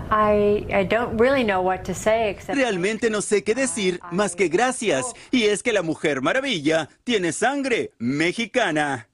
I, 0.08 0.66
I 0.72 0.84
don't 0.84 1.20
really 1.20 1.42
know 1.42 1.60
what 1.60 1.80
to 1.80 1.94
say 1.94 2.28
except... 2.28 2.56
Realmente 2.56 3.10
no 3.10 3.22
sé 3.22 3.42
qué 3.42 3.56
decir 3.56 3.98
más 4.12 4.36
que 4.36 4.46
gracias. 4.46 5.14
Y 5.32 5.46
es 5.46 5.64
que 5.64 5.72
la 5.72 5.82
Mujer 5.82 6.22
Maravilla 6.22 6.88
tiene 7.02 7.32
sangre 7.32 7.90
mexicana. 7.98 9.08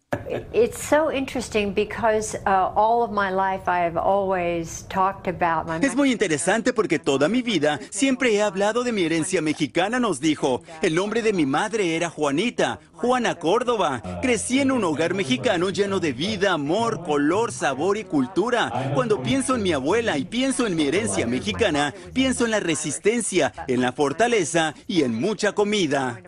It's 0.55 0.79
so 0.79 1.11
interesting 1.11 1.73
because 1.75 2.37
all 2.47 3.03
of 3.03 3.11
my 3.11 3.31
life 3.31 3.69
I 3.69 3.81
have 3.81 3.97
always 3.97 4.87
talked 4.89 5.27
about 5.27 5.67
my 5.67 5.79
Es 5.85 5.95
muy 5.95 6.13
interesante 6.13 6.73
porque 6.73 6.99
toda 6.99 7.29
mi 7.29 7.43
vida 7.43 7.79
siempre 7.91 8.35
he 8.35 8.43
hablado 8.43 8.83
de 8.85 8.93
mi 8.93 9.05
herencia 9.05 9.43
mexicana, 9.43 9.99
nos 9.99 10.21
dijo. 10.21 10.63
El 10.81 10.95
nombre 10.95 11.23
de 11.23 11.33
mi 11.33 11.47
madre 11.47 11.97
era 11.97 12.11
Juanita, 12.11 12.81
Juana 12.93 13.35
Córdoba. 13.37 14.03
Crecí 14.23 14.61
en 14.61 14.73
un 14.73 14.85
hogar 14.85 15.15
mexicano 15.15 15.71
lleno 15.71 16.01
de 16.01 16.13
vida, 16.13 16.53
amor, 16.53 17.03
color, 17.05 17.53
sabor 17.53 17.97
y 17.97 18.05
cultura. 18.05 18.93
Cuando 18.95 19.23
pienso 19.23 19.57
en 19.57 19.63
mi 19.63 19.73
abuela 19.73 20.19
y 20.19 20.25
pienso 20.25 20.67
en 20.67 20.77
mi 20.77 20.87
herencia 20.87 21.27
mexicana, 21.27 21.95
pienso 22.13 22.45
en 22.45 22.53
la 22.53 22.61
resistencia, 22.61 23.53
en 23.67 23.81
la 23.81 23.93
fortaleza 23.93 24.75
y 24.87 25.03
en 25.03 25.15
mucha 25.15 25.53
comida. 25.53 26.21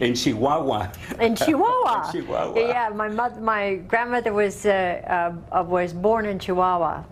En 0.00 0.14
Chihuahua. 0.14 0.92
In 1.20 1.34
Chihuahua. 1.34 2.02
En 2.04 2.12
Chihuahua. 2.12 2.54
Yeah, 2.68 2.90
my 2.90 3.08
mother, 3.08 3.40
my 3.40 3.76
grandmother 3.88 4.32
was 4.32 4.64
uh, 4.66 5.32
uh, 5.50 5.62
was 5.62 5.92
born 5.92 6.26
in 6.26 6.38
Chihuahua. 6.38 7.04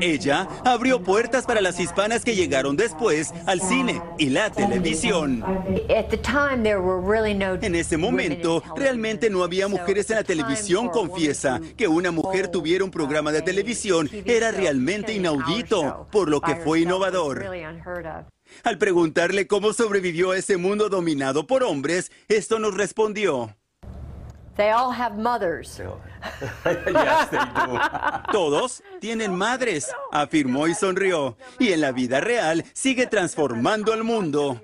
Ella 0.00 0.48
abrió 0.64 1.02
puertas 1.02 1.46
para 1.46 1.60
las 1.60 1.78
hispanas 1.80 2.24
que 2.24 2.34
llegaron 2.34 2.76
después 2.76 3.32
al 3.46 3.60
cine 3.60 4.02
y 4.18 4.30
la 4.30 4.50
televisión. 4.50 5.42
At 5.88 6.08
the 6.10 6.18
time 6.18 6.62
there 6.62 6.80
were 6.80 7.00
really 7.00 7.34
no 7.34 7.54
En 7.54 7.74
ese 7.74 7.96
momento, 7.96 8.62
realmente 8.76 9.30
no 9.30 9.42
había 9.42 9.68
mujeres 9.68 10.10
en 10.10 10.16
la 10.16 10.24
televisión, 10.24 10.88
confiesa. 10.88 11.60
Que 11.76 11.88
una 11.88 12.10
mujer 12.10 12.48
tuviera 12.48 12.84
un 12.84 12.90
programa 12.90 13.32
de 13.32 13.42
televisión 13.42 14.10
era 14.24 14.50
realmente 14.50 15.12
inaudito, 15.12 16.06
por 16.10 16.28
lo 16.28 16.40
que 16.40 16.56
fue 16.56 16.80
innovador. 16.80 17.44
Al 18.62 18.78
preguntarle 18.78 19.46
cómo 19.46 19.72
sobrevivió 19.72 20.30
a 20.30 20.36
ese 20.36 20.56
mundo 20.56 20.88
dominado 20.88 21.46
por 21.46 21.62
hombres, 21.62 22.12
esto 22.28 22.58
nos 22.58 22.74
respondió. 22.74 23.54
They 24.56 24.70
all 24.70 24.92
have 24.92 25.16
mothers. 25.16 25.80
yes, 25.80 27.28
they 27.30 27.38
do. 27.38 27.78
Todos 28.32 28.82
tienen 29.00 29.34
madres, 29.34 29.90
afirmó 30.12 30.68
y 30.68 30.74
sonrió. 30.74 31.36
Y 31.58 31.72
en 31.72 31.80
la 31.80 31.90
vida 31.90 32.20
real 32.20 32.64
sigue 32.72 33.08
transformando 33.08 33.92
al 33.92 34.04
mundo. 34.04 34.60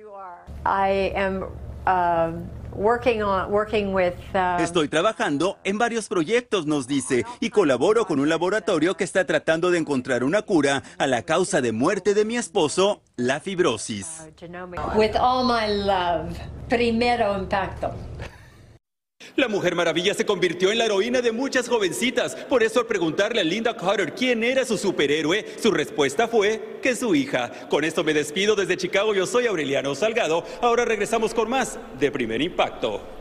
I 0.64 1.12
am 1.16 1.44
uh, 1.87 2.33
working 2.72 3.22
on 3.22 3.50
working 3.50 3.92
with 3.92 4.14
uh, 4.35 4.61
Estoy 4.61 4.88
trabajando 4.88 5.59
en 5.64 5.79
varios 5.79 6.09
proyectos, 6.09 6.66
nos 6.66 6.87
dice, 6.87 7.24
y 7.40 7.50
colaboro 7.50 8.07
con 8.07 8.20
un 8.20 8.29
laboratorio 8.29 8.96
que 8.96 9.05
está 9.05 9.26
tratando 9.26 9.70
de 9.70 9.79
encontrar 9.79 10.22
una 10.22 10.42
cura 10.42 10.83
a 10.98 11.07
la 11.07 11.22
causa 11.22 11.61
de 11.61 11.72
muerte 11.72 12.14
de 12.14 12.24
mi 12.24 12.37
esposo, 12.37 13.03
la 13.20 13.38
fibrosis. 13.38 14.06
with 14.96 15.14
all 15.16 15.44
my 15.44 15.66
love. 15.68 16.37
Primero 16.68 17.37
impacto. 17.37 17.92
La 19.37 19.48
Mujer 19.48 19.74
Maravilla 19.74 20.14
se 20.14 20.24
convirtió 20.24 20.72
en 20.72 20.78
la 20.78 20.87
heroína 20.87 21.20
de 21.20 21.30
muchas 21.30 21.68
jovencitas. 21.68 22.35
Por 22.35 22.62
eso 22.62 22.80
al 22.80 22.87
preguntarle 22.87 23.42
a 23.42 23.44
Linda 23.44 23.76
Carter 23.76 24.14
quién 24.14 24.42
era 24.42 24.64
su 24.64 24.76
superhéroe, 24.76 25.44
su 25.62 25.70
respuesta 25.70 26.26
fue 26.26 26.78
que 26.83 26.96
su 26.96 27.14
hija. 27.14 27.50
Con 27.68 27.85
esto 27.85 28.02
me 28.02 28.14
despido 28.14 28.56
desde 28.56 28.76
Chicago. 28.76 29.14
Yo 29.14 29.26
soy 29.26 29.46
Aureliano 29.46 29.94
Salgado. 29.94 30.44
Ahora 30.62 30.85
regresamos 30.85 31.35
con 31.35 31.48
más 31.48 31.78
de 31.98 32.11
Primer 32.11 32.40
Impacto. 32.40 33.19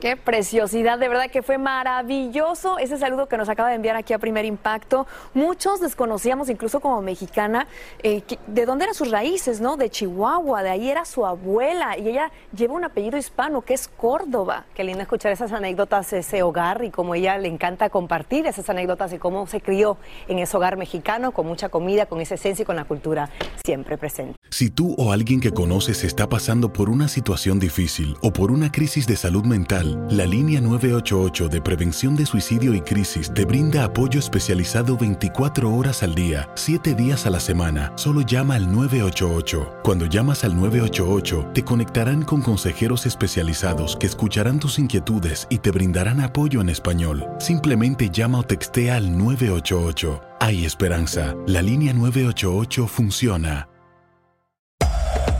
Qué 0.00 0.16
preciosidad, 0.16 0.96
de 0.96 1.08
verdad 1.08 1.28
que 1.28 1.42
fue 1.42 1.58
maravilloso 1.58 2.78
ese 2.78 2.98
saludo 2.98 3.26
que 3.26 3.36
nos 3.36 3.48
acaba 3.48 3.70
de 3.70 3.74
enviar 3.74 3.96
aquí 3.96 4.12
a 4.12 4.20
Primer 4.20 4.44
Impacto. 4.44 5.08
Muchos 5.34 5.80
desconocíamos, 5.80 6.48
incluso 6.48 6.78
como 6.78 7.02
mexicana, 7.02 7.66
eh, 8.04 8.22
de 8.46 8.64
dónde 8.64 8.84
eran 8.84 8.94
sus 8.94 9.10
raíces, 9.10 9.60
¿no? 9.60 9.76
De 9.76 9.90
Chihuahua, 9.90 10.62
de 10.62 10.70
ahí 10.70 10.88
era 10.88 11.04
su 11.04 11.26
abuela 11.26 11.98
y 11.98 12.10
ella 12.10 12.30
lleva 12.56 12.74
un 12.74 12.84
apellido 12.84 13.18
hispano 13.18 13.62
que 13.62 13.74
es 13.74 13.88
Córdoba. 13.88 14.66
Qué 14.72 14.84
lindo 14.84 15.02
escuchar 15.02 15.32
esas 15.32 15.50
anécdotas 15.50 16.12
ese 16.12 16.44
hogar 16.44 16.84
y 16.84 16.90
cómo 16.90 17.16
ella 17.16 17.36
le 17.36 17.48
encanta 17.48 17.90
compartir 17.90 18.46
esas 18.46 18.70
anécdotas 18.70 19.10
de 19.10 19.18
cómo 19.18 19.48
se 19.48 19.60
crió 19.60 19.96
en 20.28 20.38
ese 20.38 20.56
hogar 20.56 20.76
mexicano 20.76 21.32
con 21.32 21.44
mucha 21.48 21.70
comida, 21.70 22.06
con 22.06 22.20
esa 22.20 22.36
esencia 22.36 22.62
y 22.62 22.66
con 22.66 22.76
la 22.76 22.84
cultura 22.84 23.30
siempre 23.64 23.98
presente. 23.98 24.36
Si 24.50 24.70
tú 24.70 24.94
o 24.96 25.10
alguien 25.10 25.40
que 25.40 25.50
conoces 25.50 26.04
está 26.04 26.28
pasando 26.28 26.72
por 26.72 26.88
una 26.88 27.08
situación 27.08 27.58
difícil 27.58 28.16
o 28.22 28.32
por 28.32 28.52
una 28.52 28.70
crisis 28.70 29.08
de 29.08 29.16
salud 29.16 29.44
mental, 29.44 29.87
la 30.10 30.26
línea 30.26 30.60
988 30.60 31.48
de 31.48 31.60
prevención 31.60 32.16
de 32.16 32.26
suicidio 32.26 32.74
y 32.74 32.80
crisis 32.80 33.32
te 33.32 33.44
brinda 33.44 33.84
apoyo 33.84 34.18
especializado 34.18 34.96
24 34.96 35.72
horas 35.72 36.02
al 36.02 36.14
día, 36.14 36.48
7 36.54 36.94
días 36.94 37.26
a 37.26 37.30
la 37.30 37.40
semana. 37.40 37.92
Solo 37.96 38.22
llama 38.22 38.56
al 38.56 38.72
988. 38.72 39.80
Cuando 39.82 40.06
llamas 40.06 40.44
al 40.44 40.56
988, 40.56 41.50
te 41.54 41.64
conectarán 41.64 42.22
con 42.22 42.42
consejeros 42.42 43.06
especializados 43.06 43.96
que 43.96 44.06
escucharán 44.06 44.58
tus 44.58 44.78
inquietudes 44.78 45.46
y 45.50 45.58
te 45.58 45.70
brindarán 45.70 46.20
apoyo 46.20 46.60
en 46.60 46.68
español. 46.68 47.26
Simplemente 47.38 48.10
llama 48.10 48.38
o 48.38 48.42
textea 48.42 48.96
al 48.96 49.16
988. 49.16 50.20
Hay 50.40 50.64
esperanza. 50.64 51.34
La 51.46 51.62
línea 51.62 51.92
988 51.92 52.86
funciona. 52.86 53.68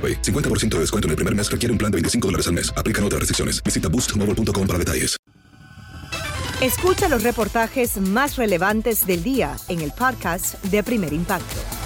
AroPay. 0.00 0.22
50% 0.22 0.76
de 0.76 0.80
descuento 0.80 1.06
en 1.08 1.10
el 1.10 1.16
primer 1.16 1.34
mes 1.34 1.50
requiere 1.50 1.70
un 1.70 1.78
plan 1.78 1.92
de 1.92 1.96
25 1.96 2.28
dólares 2.28 2.46
al 2.46 2.54
mes. 2.54 2.72
Aplican 2.74 3.04
otras 3.04 3.20
restricciones. 3.20 3.62
Visita 3.62 3.88
boostmobile.com 3.88 4.66
para 4.66 4.78
detalles. 4.78 5.20
Escucha 6.60 7.08
los 7.08 7.22
reportajes 7.22 7.96
más 7.96 8.36
relevantes 8.36 9.06
del 9.06 9.22
día 9.22 9.56
en 9.68 9.80
el 9.80 9.92
podcast 9.92 10.62
de 10.64 10.82
Primer 10.82 11.14
Impacto. 11.14 11.79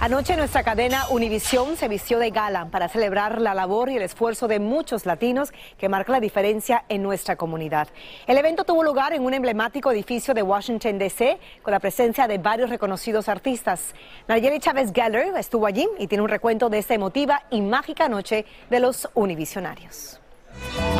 Anoche 0.00 0.36
nuestra 0.36 0.62
cadena 0.62 1.08
Univisión 1.10 1.76
se 1.76 1.88
vistió 1.88 2.20
de 2.20 2.30
gala 2.30 2.66
para 2.66 2.88
celebrar 2.88 3.40
la 3.40 3.52
labor 3.52 3.90
y 3.90 3.96
el 3.96 4.02
esfuerzo 4.02 4.46
de 4.46 4.60
muchos 4.60 5.06
latinos 5.06 5.52
que 5.76 5.88
marca 5.88 6.12
la 6.12 6.20
diferencia 6.20 6.84
en 6.88 7.02
nuestra 7.02 7.34
comunidad. 7.34 7.88
El 8.28 8.38
evento 8.38 8.62
tuvo 8.62 8.84
lugar 8.84 9.12
en 9.12 9.24
un 9.24 9.34
emblemático 9.34 9.90
edificio 9.90 10.34
de 10.34 10.42
Washington, 10.42 10.98
D.C., 10.98 11.40
con 11.62 11.72
la 11.72 11.80
presencia 11.80 12.28
de 12.28 12.38
varios 12.38 12.70
reconocidos 12.70 13.28
artistas. 13.28 13.92
Nayeli 14.28 14.60
Chávez 14.60 14.92
Geller 14.94 15.36
estuvo 15.36 15.66
allí 15.66 15.88
y 15.98 16.06
tiene 16.06 16.22
un 16.22 16.28
recuento 16.28 16.70
de 16.70 16.78
esta 16.78 16.94
emotiva 16.94 17.42
y 17.50 17.60
mágica 17.60 18.08
noche 18.08 18.46
de 18.70 18.78
los 18.78 19.08
univisionarios. 19.14 20.20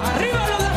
¡Arriba 0.03 0.68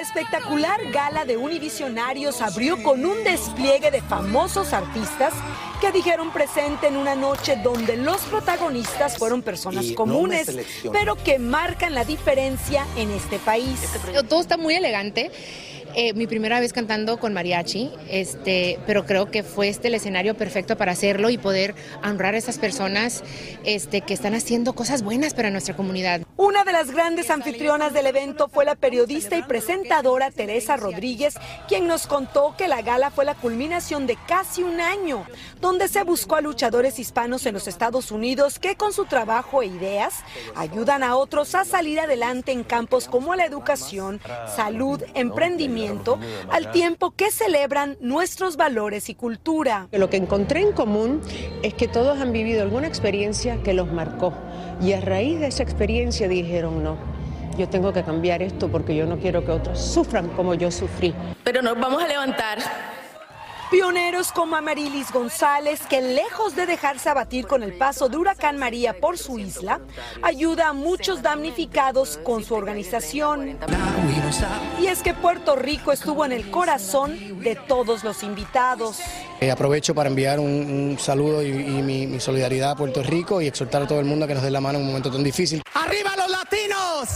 La 0.00 0.06
espectacular 0.06 0.80
gala 0.92 1.26
de 1.26 1.36
Univisionarios 1.36 2.40
abrió 2.40 2.82
con 2.82 3.04
un 3.04 3.22
despliegue 3.22 3.90
de 3.90 4.00
famosos 4.00 4.72
artistas 4.72 5.34
que 5.78 5.92
dijeron 5.92 6.32
presente 6.32 6.86
en 6.86 6.96
una 6.96 7.14
noche 7.14 7.56
donde 7.62 7.98
los 7.98 8.22
protagonistas 8.22 9.18
fueron 9.18 9.42
personas 9.42 9.92
comunes, 9.92 10.56
pero 10.90 11.16
que 11.16 11.38
marcan 11.38 11.94
la 11.94 12.06
diferencia 12.06 12.86
en 12.96 13.10
este 13.10 13.38
país. 13.40 13.78
Todo 14.26 14.40
está 14.40 14.56
muy 14.56 14.74
elegante. 14.74 15.30
Eh, 15.94 16.14
mi 16.14 16.26
primera 16.26 16.60
vez 16.60 16.72
cantando 16.72 17.18
con 17.18 17.34
mariachi, 17.34 17.90
este, 18.08 18.78
pero 18.86 19.04
creo 19.04 19.30
que 19.30 19.42
fue 19.42 19.68
este 19.68 19.88
el 19.88 19.94
escenario 19.94 20.34
perfecto 20.34 20.78
para 20.78 20.92
hacerlo 20.92 21.28
y 21.28 21.36
poder 21.36 21.74
honrar 22.02 22.34
a 22.34 22.38
esas 22.38 22.58
personas 22.58 23.22
este, 23.64 24.00
que 24.00 24.14
están 24.14 24.32
haciendo 24.32 24.72
cosas 24.72 25.02
buenas 25.02 25.34
para 25.34 25.50
nuestra 25.50 25.76
comunidad. 25.76 26.22
Una 26.40 26.64
de 26.64 26.72
las 26.72 26.90
grandes 26.90 27.28
anfitrionas 27.28 27.92
del 27.92 28.06
evento 28.06 28.48
fue 28.48 28.64
la 28.64 28.74
periodista 28.74 29.36
y 29.36 29.42
presentadora 29.42 30.30
Teresa 30.30 30.78
Rodríguez, 30.78 31.34
quien 31.68 31.86
nos 31.86 32.06
contó 32.06 32.54
que 32.56 32.66
la 32.66 32.80
gala 32.80 33.10
fue 33.10 33.26
la 33.26 33.34
culminación 33.34 34.06
de 34.06 34.16
casi 34.26 34.62
un 34.62 34.80
año, 34.80 35.26
donde 35.60 35.86
se 35.86 36.02
buscó 36.02 36.36
a 36.36 36.40
luchadores 36.40 36.98
hispanos 36.98 37.44
en 37.44 37.52
los 37.52 37.68
Estados 37.68 38.10
Unidos 38.10 38.58
que 38.58 38.74
con 38.74 38.94
su 38.94 39.04
trabajo 39.04 39.60
e 39.60 39.66
ideas 39.66 40.24
ayudan 40.56 41.02
a 41.02 41.14
otros 41.16 41.54
a 41.54 41.66
salir 41.66 42.00
adelante 42.00 42.52
en 42.52 42.64
campos 42.64 43.06
como 43.06 43.34
la 43.34 43.44
educación, 43.44 44.18
salud, 44.56 45.02
emprendimiento, 45.12 46.18
al 46.50 46.72
tiempo 46.72 47.10
que 47.10 47.30
celebran 47.30 47.98
nuestros 48.00 48.56
valores 48.56 49.10
y 49.10 49.14
cultura. 49.14 49.88
Lo 49.92 50.08
que 50.08 50.16
encontré 50.16 50.62
en 50.62 50.72
común 50.72 51.20
es 51.62 51.74
que 51.74 51.86
todos 51.86 52.18
han 52.18 52.32
vivido 52.32 52.62
alguna 52.62 52.86
experiencia 52.86 53.62
que 53.62 53.74
los 53.74 53.92
marcó 53.92 54.32
y 54.80 54.92
a 54.92 55.00
raíz 55.00 55.40
de 55.40 55.48
esa 55.48 55.62
experiencia 55.62 56.28
dijeron 56.28 56.82
no. 56.82 56.96
Yo 57.58 57.68
tengo 57.68 57.92
que 57.92 58.02
cambiar 58.02 58.42
esto 58.42 58.68
porque 58.68 58.94
yo 58.94 59.06
no 59.06 59.18
quiero 59.18 59.44
que 59.44 59.52
otros 59.52 59.80
sufran 59.80 60.28
como 60.30 60.54
yo 60.54 60.70
sufrí. 60.70 61.14
Pero 61.44 61.62
nos 61.62 61.78
vamos 61.78 62.02
a 62.02 62.08
levantar. 62.08 62.58
Pioneros 63.70 64.32
como 64.32 64.56
Amarilis 64.56 65.12
González, 65.12 65.82
que 65.88 66.00
lejos 66.00 66.56
de 66.56 66.66
dejarse 66.66 67.08
abatir 67.08 67.46
con 67.46 67.62
el 67.62 67.74
paso 67.74 68.08
de 68.08 68.16
Huracán 68.16 68.58
María 68.58 68.98
por 68.98 69.16
su 69.16 69.38
isla, 69.38 69.80
ayuda 70.22 70.70
a 70.70 70.72
muchos 70.72 71.22
damnificados 71.22 72.18
con 72.24 72.42
su 72.42 72.54
organización. 72.54 73.56
Y 74.80 74.86
es 74.88 75.02
que 75.02 75.14
Puerto 75.14 75.54
Rico 75.54 75.92
estuvo 75.92 76.24
en 76.24 76.32
el 76.32 76.50
corazón 76.50 77.40
de 77.42 77.54
todos 77.54 78.02
los 78.02 78.24
invitados. 78.24 78.98
Eh, 79.40 79.52
aprovecho 79.52 79.94
para 79.94 80.08
enviar 80.08 80.40
un, 80.40 80.48
un 80.48 80.98
saludo 80.98 81.42
y, 81.42 81.50
y 81.50 81.82
mi, 81.82 82.08
mi 82.08 82.18
solidaridad 82.18 82.72
a 82.72 82.76
Puerto 82.76 83.04
Rico 83.04 83.40
y 83.40 83.46
exhortar 83.46 83.82
a 83.82 83.86
todo 83.86 84.00
el 84.00 84.04
mundo 84.06 84.24
a 84.24 84.28
que 84.28 84.34
nos 84.34 84.42
dé 84.42 84.50
la 84.50 84.60
mano 84.60 84.78
en 84.78 84.82
un 84.82 84.88
momento 84.88 85.12
tan 85.12 85.22
difícil. 85.22 85.62
¡Arriba 85.74 86.16
los 86.16 86.28
latinos! 86.28 87.08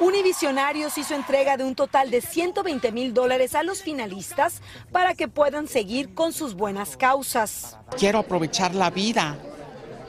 Univisionarios 0.00 0.98
hizo 0.98 1.14
entrega 1.14 1.56
de 1.56 1.64
un 1.64 1.74
total 1.74 2.10
de 2.10 2.20
120 2.20 2.92
mil 2.92 3.14
dólares 3.14 3.54
a 3.54 3.62
los 3.62 3.82
finalistas 3.82 4.62
para 4.90 5.14
que 5.14 5.28
puedan 5.28 5.68
seguir 5.68 6.14
con 6.14 6.32
sus 6.32 6.54
buenas 6.54 6.96
causas. 6.96 7.76
Quiero 7.98 8.18
aprovechar 8.18 8.74
la 8.74 8.90
vida 8.90 9.36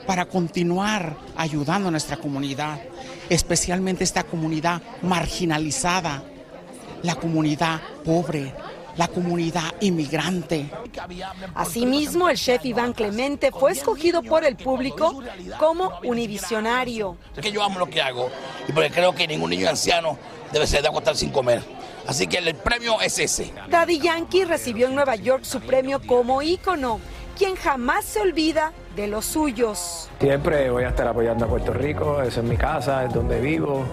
para 0.06 0.26
continuar 0.26 1.16
ayudando 1.36 1.88
a 1.88 1.90
nuestra 1.90 2.16
comunidad, 2.16 2.80
especialmente 3.28 4.04
esta 4.04 4.24
comunidad 4.24 4.82
marginalizada, 5.02 6.22
la 7.02 7.14
comunidad 7.14 7.80
pobre, 8.04 8.52
la 8.96 9.08
comunidad 9.08 9.74
inmigrante. 9.80 10.70
Asimismo, 11.54 12.28
el 12.28 12.36
chef 12.36 12.64
Iván 12.64 12.92
Clemente 12.92 13.50
fue 13.50 13.72
escogido 13.72 14.22
por 14.22 14.44
el 14.44 14.56
público 14.56 15.22
como 15.58 15.92
univisionario. 16.04 17.16
Es 17.36 17.42
que 17.42 17.52
yo 17.52 17.62
amo 17.62 17.78
lo 17.78 17.86
que 17.86 18.00
hago 18.00 18.30
y 18.68 18.72
porque 18.72 18.90
creo 18.90 19.14
que 19.14 19.26
ningún 19.26 19.50
niño 19.50 19.68
anciano 19.68 20.18
debe 20.52 20.66
ser 20.66 20.82
de 20.82 20.88
acostar 20.88 21.16
sin 21.16 21.30
comer. 21.30 21.62
Así 22.06 22.26
que 22.26 22.38
el 22.38 22.54
premio 22.54 23.00
es 23.00 23.18
ese. 23.18 23.52
Daddy 23.70 23.98
Yankee 23.98 24.44
recibió 24.44 24.86
en 24.88 24.94
Nueva 24.94 25.16
York 25.16 25.44
su 25.44 25.60
premio 25.60 26.00
como 26.06 26.42
ícono, 26.42 27.00
quien 27.36 27.56
jamás 27.56 28.04
se 28.04 28.20
olvida 28.20 28.72
de 28.96 29.08
los 29.08 29.24
suyos. 29.24 30.08
Siempre 30.20 30.70
voy 30.70 30.84
a 30.84 30.88
estar 30.88 31.06
apoyando 31.06 31.44
a 31.44 31.48
Puerto 31.48 31.72
Rico, 31.72 32.22
eso 32.22 32.40
es 32.40 32.46
mi 32.46 32.56
casa, 32.56 33.04
es 33.04 33.12
donde 33.12 33.40
vivo. 33.40 33.84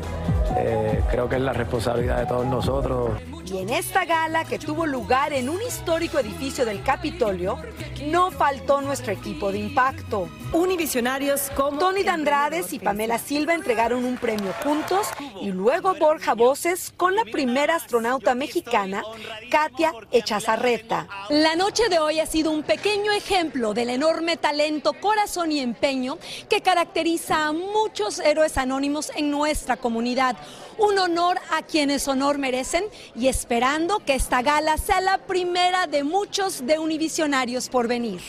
Eh, 0.57 1.01
creo 1.09 1.29
que 1.29 1.37
es 1.37 1.41
la 1.41 1.53
responsabilidad 1.53 2.19
de 2.19 2.25
todos 2.25 2.45
nosotros. 2.45 3.11
Y 3.45 3.57
en 3.57 3.69
esta 3.69 4.05
gala 4.05 4.45
que 4.45 4.59
tuvo 4.59 4.85
lugar 4.85 5.33
en 5.33 5.49
un 5.49 5.61
histórico 5.61 6.19
edificio 6.19 6.63
del 6.63 6.83
Capitolio, 6.83 7.57
no 8.05 8.31
faltó 8.31 8.81
nuestro 8.81 9.11
equipo 9.11 9.51
de 9.51 9.59
impacto. 9.59 10.29
Univisionarios 10.53 11.49
como 11.55 11.77
Tony 11.77 12.03
Dandrades 12.03 12.71
y 12.71 12.79
Pamela 12.79 13.17
Silva 13.17 13.53
entregaron 13.53 14.05
un 14.05 14.15
premio 14.17 14.53
juntos 14.63 15.07
y 15.41 15.51
luego 15.51 15.95
Borja 15.95 16.33
Voces 16.33 16.93
con 16.95 17.15
la 17.15 17.25
primera 17.25 17.75
astronauta 17.75 18.35
mexicana, 18.35 19.03
Katia 19.49 19.91
Echazarreta. 20.11 21.07
La 21.29 21.55
noche 21.55 21.89
de 21.89 21.99
hoy 21.99 22.21
ha 22.21 22.25
sido 22.25 22.51
un 22.51 22.63
pequeño 22.63 23.11
ejemplo 23.11 23.73
del 23.73 23.89
enorme 23.89 24.37
talento, 24.37 24.90
corazón 24.93 25.51
y 25.51 25.59
empeño 25.59 26.17
que 26.49 26.61
caracteriza 26.61 27.47
a 27.47 27.51
muchos 27.51 28.19
héroes 28.19 28.57
anónimos 28.57 29.11
en 29.15 29.31
nuestra 29.31 29.77
comunidad. 29.77 30.35
Un 30.77 30.97
honor 30.99 31.37
a 31.51 31.61
quienes 31.61 32.07
honor 32.07 32.37
merecen 32.37 32.83
y 33.15 33.27
esperando 33.27 33.99
que 33.99 34.15
esta 34.15 34.41
gala 34.41 34.77
sea 34.77 35.01
la 35.01 35.17
primera 35.19 35.87
de 35.87 36.03
muchos 36.03 36.65
de 36.65 36.79
Univisionarios 36.79 37.69
por 37.69 37.87
venir. 37.87 38.21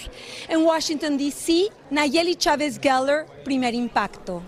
En 0.48 0.64
Washington, 0.64 1.16
D.C., 1.16 1.68
Nayeli 1.90 2.37
Chávez 2.37 2.79
Geller, 2.81 3.27
primer 3.44 3.75
impacto. 3.75 4.42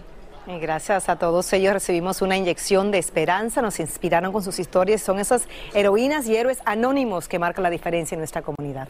Gracias 0.47 1.09
a 1.09 1.17
todos 1.17 1.51
ellos 1.55 1.73
recibimos 1.73 2.21
una 2.21 2.37
inyección 2.37 2.91
de 2.91 2.99
esperanza, 2.99 3.63
nos 3.63 3.81
inspiraron 3.81 4.31
con 4.31 4.43
sus 4.43 4.59
historias, 4.59 5.01
son 5.01 5.19
esas 5.19 5.49
heroínas 5.73 6.27
y 6.27 6.37
héroes 6.37 6.59
anónimos 6.67 7.29
que 7.29 7.39
marcan 7.39 7.63
la 7.63 7.71
diferencia 7.71 8.15
en 8.15 8.21
nuestra 8.21 8.43
comunidad. 8.43 8.89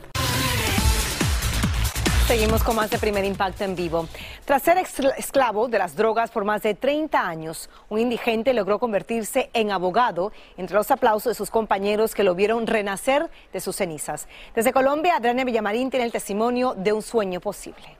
Seguimos 2.34 2.64
con 2.64 2.74
más 2.74 2.90
de 2.90 2.98
Primer 2.98 3.24
Impacto 3.24 3.62
en 3.62 3.76
vivo. 3.76 4.08
Tras 4.44 4.60
ser 4.60 4.76
esclavo 4.78 5.68
de 5.68 5.78
las 5.78 5.94
drogas 5.94 6.32
por 6.32 6.44
más 6.44 6.62
de 6.62 6.74
30 6.74 7.24
años, 7.24 7.70
un 7.88 8.00
indigente 8.00 8.52
logró 8.52 8.80
convertirse 8.80 9.50
en 9.52 9.70
abogado 9.70 10.32
entre 10.56 10.74
los 10.74 10.90
aplausos 10.90 11.30
de 11.30 11.34
sus 11.36 11.48
compañeros 11.48 12.12
que 12.12 12.24
lo 12.24 12.34
vieron 12.34 12.66
renacer 12.66 13.30
de 13.52 13.60
sus 13.60 13.76
cenizas. 13.76 14.26
Desde 14.52 14.72
Colombia, 14.72 15.14
Adriana 15.14 15.44
Villamarín 15.44 15.90
tiene 15.90 16.06
el 16.06 16.10
testimonio 16.10 16.74
de 16.76 16.92
un 16.92 17.02
sueño 17.02 17.40
posible. 17.40 17.96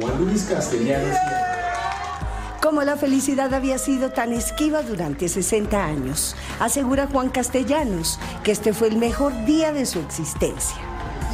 Juan 0.00 0.24
Luis 0.24 0.44
Castellanos. 0.44 1.18
Como 2.62 2.82
la 2.82 2.96
felicidad 2.96 3.52
había 3.52 3.76
sido 3.76 4.08
tan 4.10 4.32
esquiva 4.32 4.80
durante 4.80 5.28
60 5.28 5.84
años, 5.84 6.34
asegura 6.60 7.06
Juan 7.06 7.28
Castellanos 7.28 8.18
que 8.42 8.52
este 8.52 8.72
fue 8.72 8.88
el 8.88 8.96
mejor 8.96 9.34
día 9.44 9.70
de 9.74 9.84
su 9.84 9.98
existencia. 9.98 10.78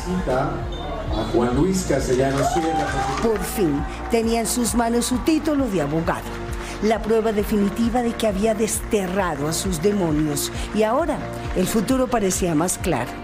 Cita 0.05 0.84
a 1.13 1.25
Juan 1.33 1.57
Luis 1.57 1.87
Castellanos 1.89 2.53
Sierra. 2.53 2.87
Por 3.23 3.39
fin 3.41 3.83
tenía 4.11 4.41
en 4.41 4.47
sus 4.47 4.75
manos 4.75 5.07
su 5.07 5.19
título 5.19 5.67
de 5.67 5.83
abogado. 5.83 6.45
la 6.83 7.01
prueba 7.01 7.33
definitiva 7.33 8.03
de 8.03 8.13
que 8.13 8.27
había 8.27 8.55
desterrado 8.55 9.49
a 9.49 9.55
sus 9.55 9.81
demonios 9.81 10.53
y 10.75 10.83
ahora 10.83 11.17
el 11.57 11.67
futuro 11.67 12.09
parecía 12.09 12.55
más 12.55 12.77
claro. 12.77 13.24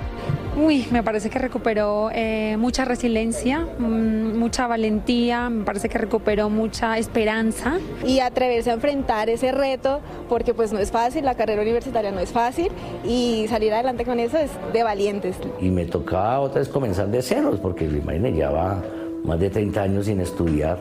Uy, 0.57 0.87
me 0.91 1.03
parece 1.03 1.31
que 1.31 1.39
recuperó 1.39 2.11
eh, 2.13 2.57
mucha 2.59 2.85
resiliencia, 2.85 3.61
mm, 3.79 4.37
mucha 4.37 4.67
valentía, 4.67 5.49
me 5.49 5.65
parece 5.65 5.89
que 5.89 5.97
recuperó 5.97 6.51
mucha 6.51 6.99
esperanza. 6.99 7.79
Y 8.05 8.21
atreverse 8.21 8.71
a 8.71 8.75
enfrentar 8.75 9.31
ese 9.31 9.53
reto, 9.53 10.01
porque 10.29 10.53
pues 10.53 10.73
no 10.73 10.79
es 10.81 10.91
fácil, 10.91 11.25
la 11.25 11.37
carrera 11.37 11.63
universitaria 11.63 12.11
no 12.11 12.21
es 12.21 12.31
fácil, 12.31 12.69
y 13.05 13.47
salir 13.49 13.73
adelante 13.73 14.05
con 14.05 14.19
eso 14.19 14.39
es 14.39 14.51
de 14.73 14.83
valientes. 14.83 15.37
Y 15.61 15.71
me 15.71 15.85
tocaba 15.85 16.41
otra 16.41 16.59
vez 16.59 16.69
comenzar 16.69 17.09
de 17.09 17.23
ceros, 17.23 17.61
porque 17.61 17.85
imagínate, 17.85 18.37
ya 18.37 18.51
va 18.51 18.83
más 19.25 19.39
de 19.39 19.51
30 19.51 19.83
años 19.83 20.07
sin 20.07 20.21
estudiar 20.21 20.79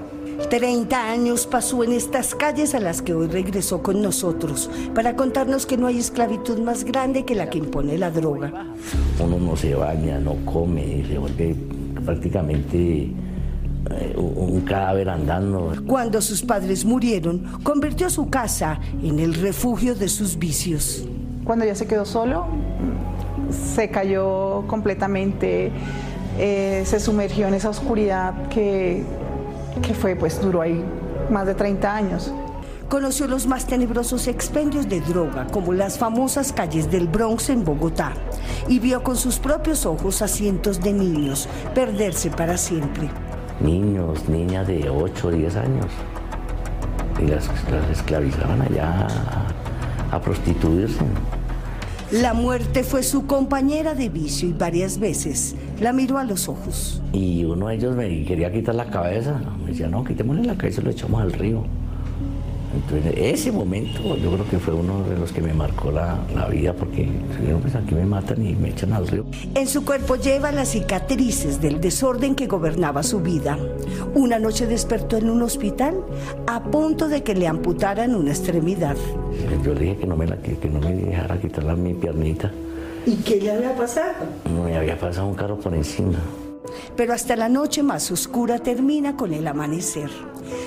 30 0.47 1.11
años 1.11 1.45
pasó 1.45 1.83
en 1.83 1.91
estas 1.91 2.33
calles 2.33 2.73
a 2.73 2.79
las 2.79 3.01
que 3.01 3.13
hoy 3.13 3.27
regresó 3.27 3.83
con 3.83 4.01
nosotros 4.01 4.69
para 4.95 5.15
contarnos 5.15 5.65
que 5.65 5.77
no 5.77 5.87
hay 5.87 5.99
esclavitud 5.99 6.59
más 6.59 6.83
grande 6.83 7.25
que 7.25 7.35
la 7.35 7.49
que 7.49 7.57
impone 7.57 7.97
la 7.97 8.09
droga. 8.09 8.65
Uno 9.19 9.37
no 9.37 9.55
se 9.55 9.75
baña, 9.75 10.19
no 10.19 10.35
come, 10.45 11.03
se 11.07 11.17
vuelve 11.17 11.55
prácticamente 12.05 13.11
eh, 13.91 14.13
un 14.17 14.61
cadáver 14.61 15.09
andando. 15.09 15.73
Cuando 15.85 16.21
sus 16.21 16.41
padres 16.41 16.85
murieron, 16.85 17.61
convirtió 17.63 18.09
su 18.09 18.29
casa 18.29 18.79
en 19.03 19.19
el 19.19 19.33
refugio 19.35 19.95
de 19.95 20.07
sus 20.07 20.37
vicios. 20.37 21.05
Cuando 21.43 21.65
ya 21.65 21.75
se 21.75 21.87
quedó 21.87 22.05
solo, 22.05 22.45
se 23.51 23.89
cayó 23.89 24.65
completamente, 24.67 25.71
eh, 26.37 26.83
se 26.85 26.99
sumergió 26.99 27.47
en 27.47 27.55
esa 27.55 27.69
oscuridad 27.69 28.47
que 28.49 29.03
que 29.81 29.93
fue, 29.93 30.15
pues 30.15 30.41
duró 30.41 30.61
ahí 30.61 30.83
más 31.29 31.45
de 31.45 31.55
30 31.55 31.95
años. 31.95 32.33
Conoció 32.89 33.27
los 33.27 33.45
más 33.45 33.67
tenebrosos 33.67 34.27
expendios 34.27 34.89
de 34.89 34.99
droga, 35.01 35.45
como 35.47 35.73
las 35.73 35.99
famosas 35.99 36.51
calles 36.51 36.89
del 36.89 37.07
Bronx 37.07 37.49
en 37.49 37.63
Bogotá, 37.63 38.13
y 38.67 38.79
vio 38.79 39.03
con 39.03 39.15
sus 39.15 39.37
propios 39.37 39.85
ojos 39.85 40.23
a 40.23 40.27
cientos 40.27 40.81
de 40.81 40.93
niños 40.93 41.47
perderse 41.75 42.31
para 42.31 42.57
siempre. 42.57 43.09
Niños, 43.59 44.27
niñas 44.27 44.65
de 44.67 44.89
8 44.89 45.27
o 45.27 45.31
10 45.31 45.55
años, 45.57 45.85
y 47.21 47.27
las, 47.27 47.47
esclavizaban 47.91 48.61
allá 48.61 49.07
a 50.11 50.19
prostituirse. 50.19 51.05
La 52.11 52.33
muerte 52.33 52.83
fue 52.83 53.03
su 53.03 53.27
compañera 53.27 53.93
de 53.93 54.09
vicio 54.09 54.49
y 54.49 54.53
varias 54.53 54.99
veces 54.99 55.55
la 55.79 55.93
miró 55.93 56.17
a 56.17 56.23
los 56.23 56.49
ojos. 56.49 57.03
Y 57.13 57.43
uno 57.43 57.67
de 57.67 57.75
ellos 57.75 57.95
me 57.95 58.25
quería 58.25 58.51
quitar 58.51 58.73
la 58.73 58.89
cabeza. 58.89 59.39
Me 59.63 59.67
decía, 59.67 59.89
no, 59.89 60.03
quitémosle 60.03 60.43
la 60.43 60.55
cabeza 60.55 60.81
y 60.81 60.85
lo 60.85 60.89
echamos 60.89 61.21
al 61.21 61.31
río. 61.33 61.63
Entonces, 62.73 63.13
ese 63.17 63.51
momento 63.51 64.15
yo 64.17 64.31
creo 64.31 64.47
que 64.49 64.59
fue 64.59 64.73
uno 64.73 65.03
de 65.03 65.17
los 65.17 65.31
que 65.31 65.41
me 65.41 65.53
marcó 65.53 65.91
la, 65.91 66.19
vida 66.49 66.73
porque 66.73 67.07
pues 67.61 67.75
aquí 67.75 67.93
me 67.93 68.05
matan 68.05 68.45
y 68.45 68.55
me 68.55 68.69
echan 68.69 68.93
al 68.93 69.07
río. 69.07 69.25
En 69.55 69.67
su 69.67 69.85
cuerpo 69.85 70.15
lleva 70.15 70.51
las 70.51 70.69
cicatrices 70.69 71.61
del 71.61 71.81
desorden 71.81 72.35
que 72.35 72.47
gobernaba 72.47 73.03
su 73.03 73.19
vida. 73.19 73.57
Una 74.15 74.39
noche 74.39 74.67
despertó 74.67 75.17
en 75.17 75.29
un 75.29 75.41
hospital 75.41 75.95
a 76.47 76.63
punto 76.63 77.07
de 77.07 77.23
que 77.23 77.35
le 77.35 77.47
amputaran 77.47 78.15
una 78.15 78.31
extremidad. 78.31 78.95
Yo 79.63 79.73
le 79.73 79.79
dije 79.81 79.97
que 79.97 80.07
no 80.07 80.15
me, 80.15 80.27
la, 80.27 80.37
que, 80.37 80.57
no 80.69 80.79
me 80.79 80.93
dejara 80.93 81.39
quitar 81.39 81.77
mi 81.77 81.93
piernita. 81.93 82.51
¿Y 83.05 83.15
qué 83.17 83.41
le 83.41 83.51
había 83.51 83.75
pasado? 83.75 84.13
No, 84.45 84.63
me 84.63 84.75
había 84.75 84.97
pasado 84.97 85.27
un 85.27 85.35
carro 85.35 85.59
por 85.59 85.73
encima. 85.73 86.19
Pero 86.95 87.13
hasta 87.13 87.35
la 87.35 87.49
noche 87.49 87.83
más 87.83 88.11
oscura 88.11 88.59
termina 88.59 89.15
con 89.15 89.33
el 89.33 89.47
amanecer. 89.47 90.09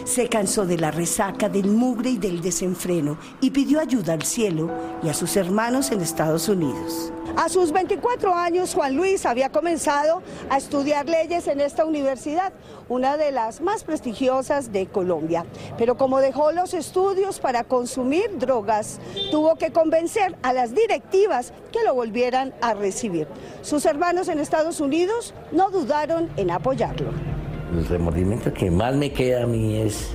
Se 0.04 0.28
cansó 0.28 0.66
de 0.66 0.78
la 0.78 0.90
resaca, 0.90 1.48
del 1.48 1.68
mugre 1.68 2.10
y 2.10 2.18
del 2.18 2.40
desenfreno 2.40 3.18
y 3.40 3.50
pidió 3.50 3.80
ayuda 3.80 4.14
al 4.14 4.22
cielo 4.22 4.70
y 5.02 5.08
a 5.08 5.14
sus 5.14 5.36
hermanos 5.36 5.90
en 5.90 6.00
Estados 6.00 6.48
Unidos. 6.48 7.12
A 7.36 7.48
sus 7.48 7.72
24 7.72 8.34
años, 8.34 8.74
Juan 8.74 8.94
Luis 8.94 9.24
había 9.24 9.48
comenzado 9.48 10.22
a 10.50 10.58
estudiar 10.58 11.08
leyes 11.08 11.46
en 11.46 11.60
esta 11.60 11.86
universidad, 11.86 12.52
una 12.90 13.16
de 13.16 13.32
las 13.32 13.62
más 13.62 13.84
prestigiosas 13.84 14.70
de 14.70 14.86
Colombia. 14.86 15.46
Pero 15.78 15.96
como 15.96 16.20
dejó 16.20 16.52
los 16.52 16.74
estudios 16.74 17.40
para 17.40 17.64
consumir 17.64 18.38
drogas, 18.38 19.00
tuvo 19.30 19.56
que 19.56 19.72
convencer 19.72 20.36
a 20.42 20.52
las 20.52 20.74
directivas 20.74 21.54
que 21.72 21.82
lo 21.84 21.94
volvieran 21.94 22.52
a 22.60 22.74
recibir. 22.74 23.26
Sus 23.62 23.86
hermanos 23.86 24.28
en 24.28 24.38
Estados 24.38 24.80
Unidos 24.80 25.32
no 25.52 25.70
dudaron 25.70 25.91
en 26.36 26.50
apoyarlo 26.50 27.12
el 27.76 27.86
remordimiento 27.86 28.52
que 28.52 28.70
más 28.70 28.94
me 28.94 29.12
queda 29.12 29.44
a 29.44 29.46
mí 29.46 29.76
es, 29.76 30.10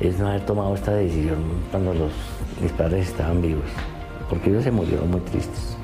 es 0.00 0.18
no 0.18 0.28
haber 0.28 0.44
tomado 0.44 0.74
esta 0.74 0.92
decisión 0.92 1.38
cuando 1.70 1.94
los, 1.94 2.12
mis 2.60 2.72
padres 2.72 3.08
estaban 3.08 3.40
vivos, 3.40 3.64
porque 4.28 4.50
ellos 4.50 4.64
se 4.64 4.70
murieron 4.70 5.10
muy 5.10 5.20
tristes. 5.20 5.76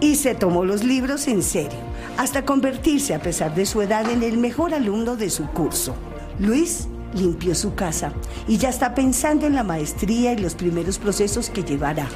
Y 0.00 0.16
se 0.16 0.34
tomó 0.34 0.64
los 0.64 0.84
libros 0.84 1.26
en 1.28 1.42
serio, 1.42 1.78
hasta 2.16 2.44
convertirse, 2.44 3.14
a 3.14 3.20
pesar 3.20 3.54
de 3.54 3.66
su 3.66 3.82
edad, 3.82 4.08
en 4.10 4.22
el 4.22 4.38
mejor 4.38 4.74
alumno 4.74 5.16
de 5.16 5.30
su 5.30 5.46
curso. 5.48 5.94
Luis 6.38 6.88
limpió 7.14 7.54
su 7.54 7.74
casa 7.74 8.12
y 8.46 8.58
ya 8.58 8.68
está 8.68 8.94
pensando 8.94 9.46
en 9.46 9.54
la 9.54 9.64
maestría 9.64 10.32
y 10.32 10.38
los 10.38 10.54
primeros 10.54 10.98
procesos 10.98 11.50
que 11.50 11.62
llevará. 11.62 12.06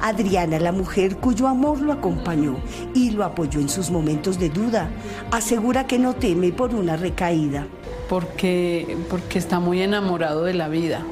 Adriana, 0.00 0.58
la 0.58 0.72
mujer 0.72 1.16
cuyo 1.16 1.48
amor 1.48 1.80
lo 1.80 1.92
acompañó 1.92 2.56
y 2.94 3.10
lo 3.10 3.24
apoyó 3.24 3.60
en 3.60 3.68
sus 3.68 3.90
momentos 3.90 4.38
de 4.38 4.50
duda, 4.50 4.90
asegura 5.30 5.86
que 5.86 5.98
no 5.98 6.14
teme 6.14 6.52
por 6.52 6.74
una 6.74 6.96
recaída. 6.96 7.66
Porque, 8.08 8.96
porque 9.10 9.38
está 9.38 9.60
muy 9.60 9.82
enamorado 9.82 10.44
de 10.44 10.54
la 10.54 10.68
vida, 10.68 11.04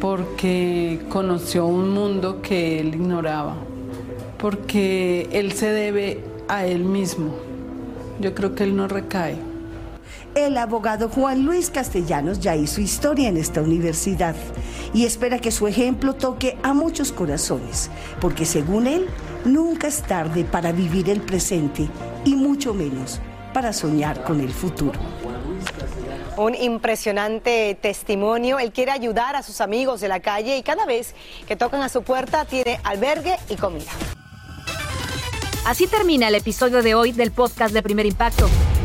porque 0.00 1.00
conoció 1.10 1.66
un 1.66 1.90
mundo 1.90 2.40
que 2.40 2.80
él 2.80 2.94
ignoraba, 2.94 3.56
porque 4.38 5.28
él 5.32 5.52
se 5.52 5.70
debe 5.70 6.24
a 6.48 6.64
él 6.64 6.84
mismo. 6.84 7.34
Yo 8.20 8.34
creo 8.34 8.54
que 8.54 8.64
él 8.64 8.74
no 8.74 8.88
recae. 8.88 9.49
El 10.34 10.56
abogado 10.56 11.08
Juan 11.08 11.44
Luis 11.44 11.70
Castellanos 11.70 12.40
ya 12.40 12.56
hizo 12.56 12.80
historia 12.80 13.28
en 13.28 13.36
esta 13.36 13.60
universidad 13.60 14.34
y 14.94 15.04
espera 15.04 15.38
que 15.38 15.50
su 15.50 15.66
ejemplo 15.66 16.14
toque 16.14 16.56
a 16.62 16.72
muchos 16.72 17.12
corazones, 17.12 17.90
porque 18.20 18.44
según 18.44 18.86
él, 18.86 19.08
nunca 19.44 19.88
es 19.88 20.02
tarde 20.02 20.44
para 20.44 20.72
vivir 20.72 21.10
el 21.10 21.20
presente 21.20 21.88
y 22.24 22.34
mucho 22.34 22.74
menos 22.74 23.20
para 23.52 23.72
soñar 23.72 24.22
con 24.24 24.40
el 24.40 24.50
futuro. 24.50 24.98
Un 26.36 26.54
impresionante 26.54 27.76
testimonio. 27.80 28.58
Él 28.58 28.72
quiere 28.72 28.92
ayudar 28.92 29.36
a 29.36 29.42
sus 29.42 29.60
amigos 29.60 30.00
de 30.00 30.08
la 30.08 30.20
calle 30.20 30.56
y 30.56 30.62
cada 30.62 30.86
vez 30.86 31.14
que 31.46 31.56
tocan 31.56 31.82
a 31.82 31.88
su 31.88 32.02
puerta 32.02 32.44
tiene 32.44 32.80
albergue 32.84 33.36
y 33.48 33.56
comida. 33.56 33.90
Así 35.66 35.86
termina 35.86 36.28
el 36.28 36.34
episodio 36.34 36.82
de 36.82 36.94
hoy 36.94 37.12
del 37.12 37.32
podcast 37.32 37.74
de 37.74 37.82
Primer 37.82 38.06
Impacto. 38.06 38.48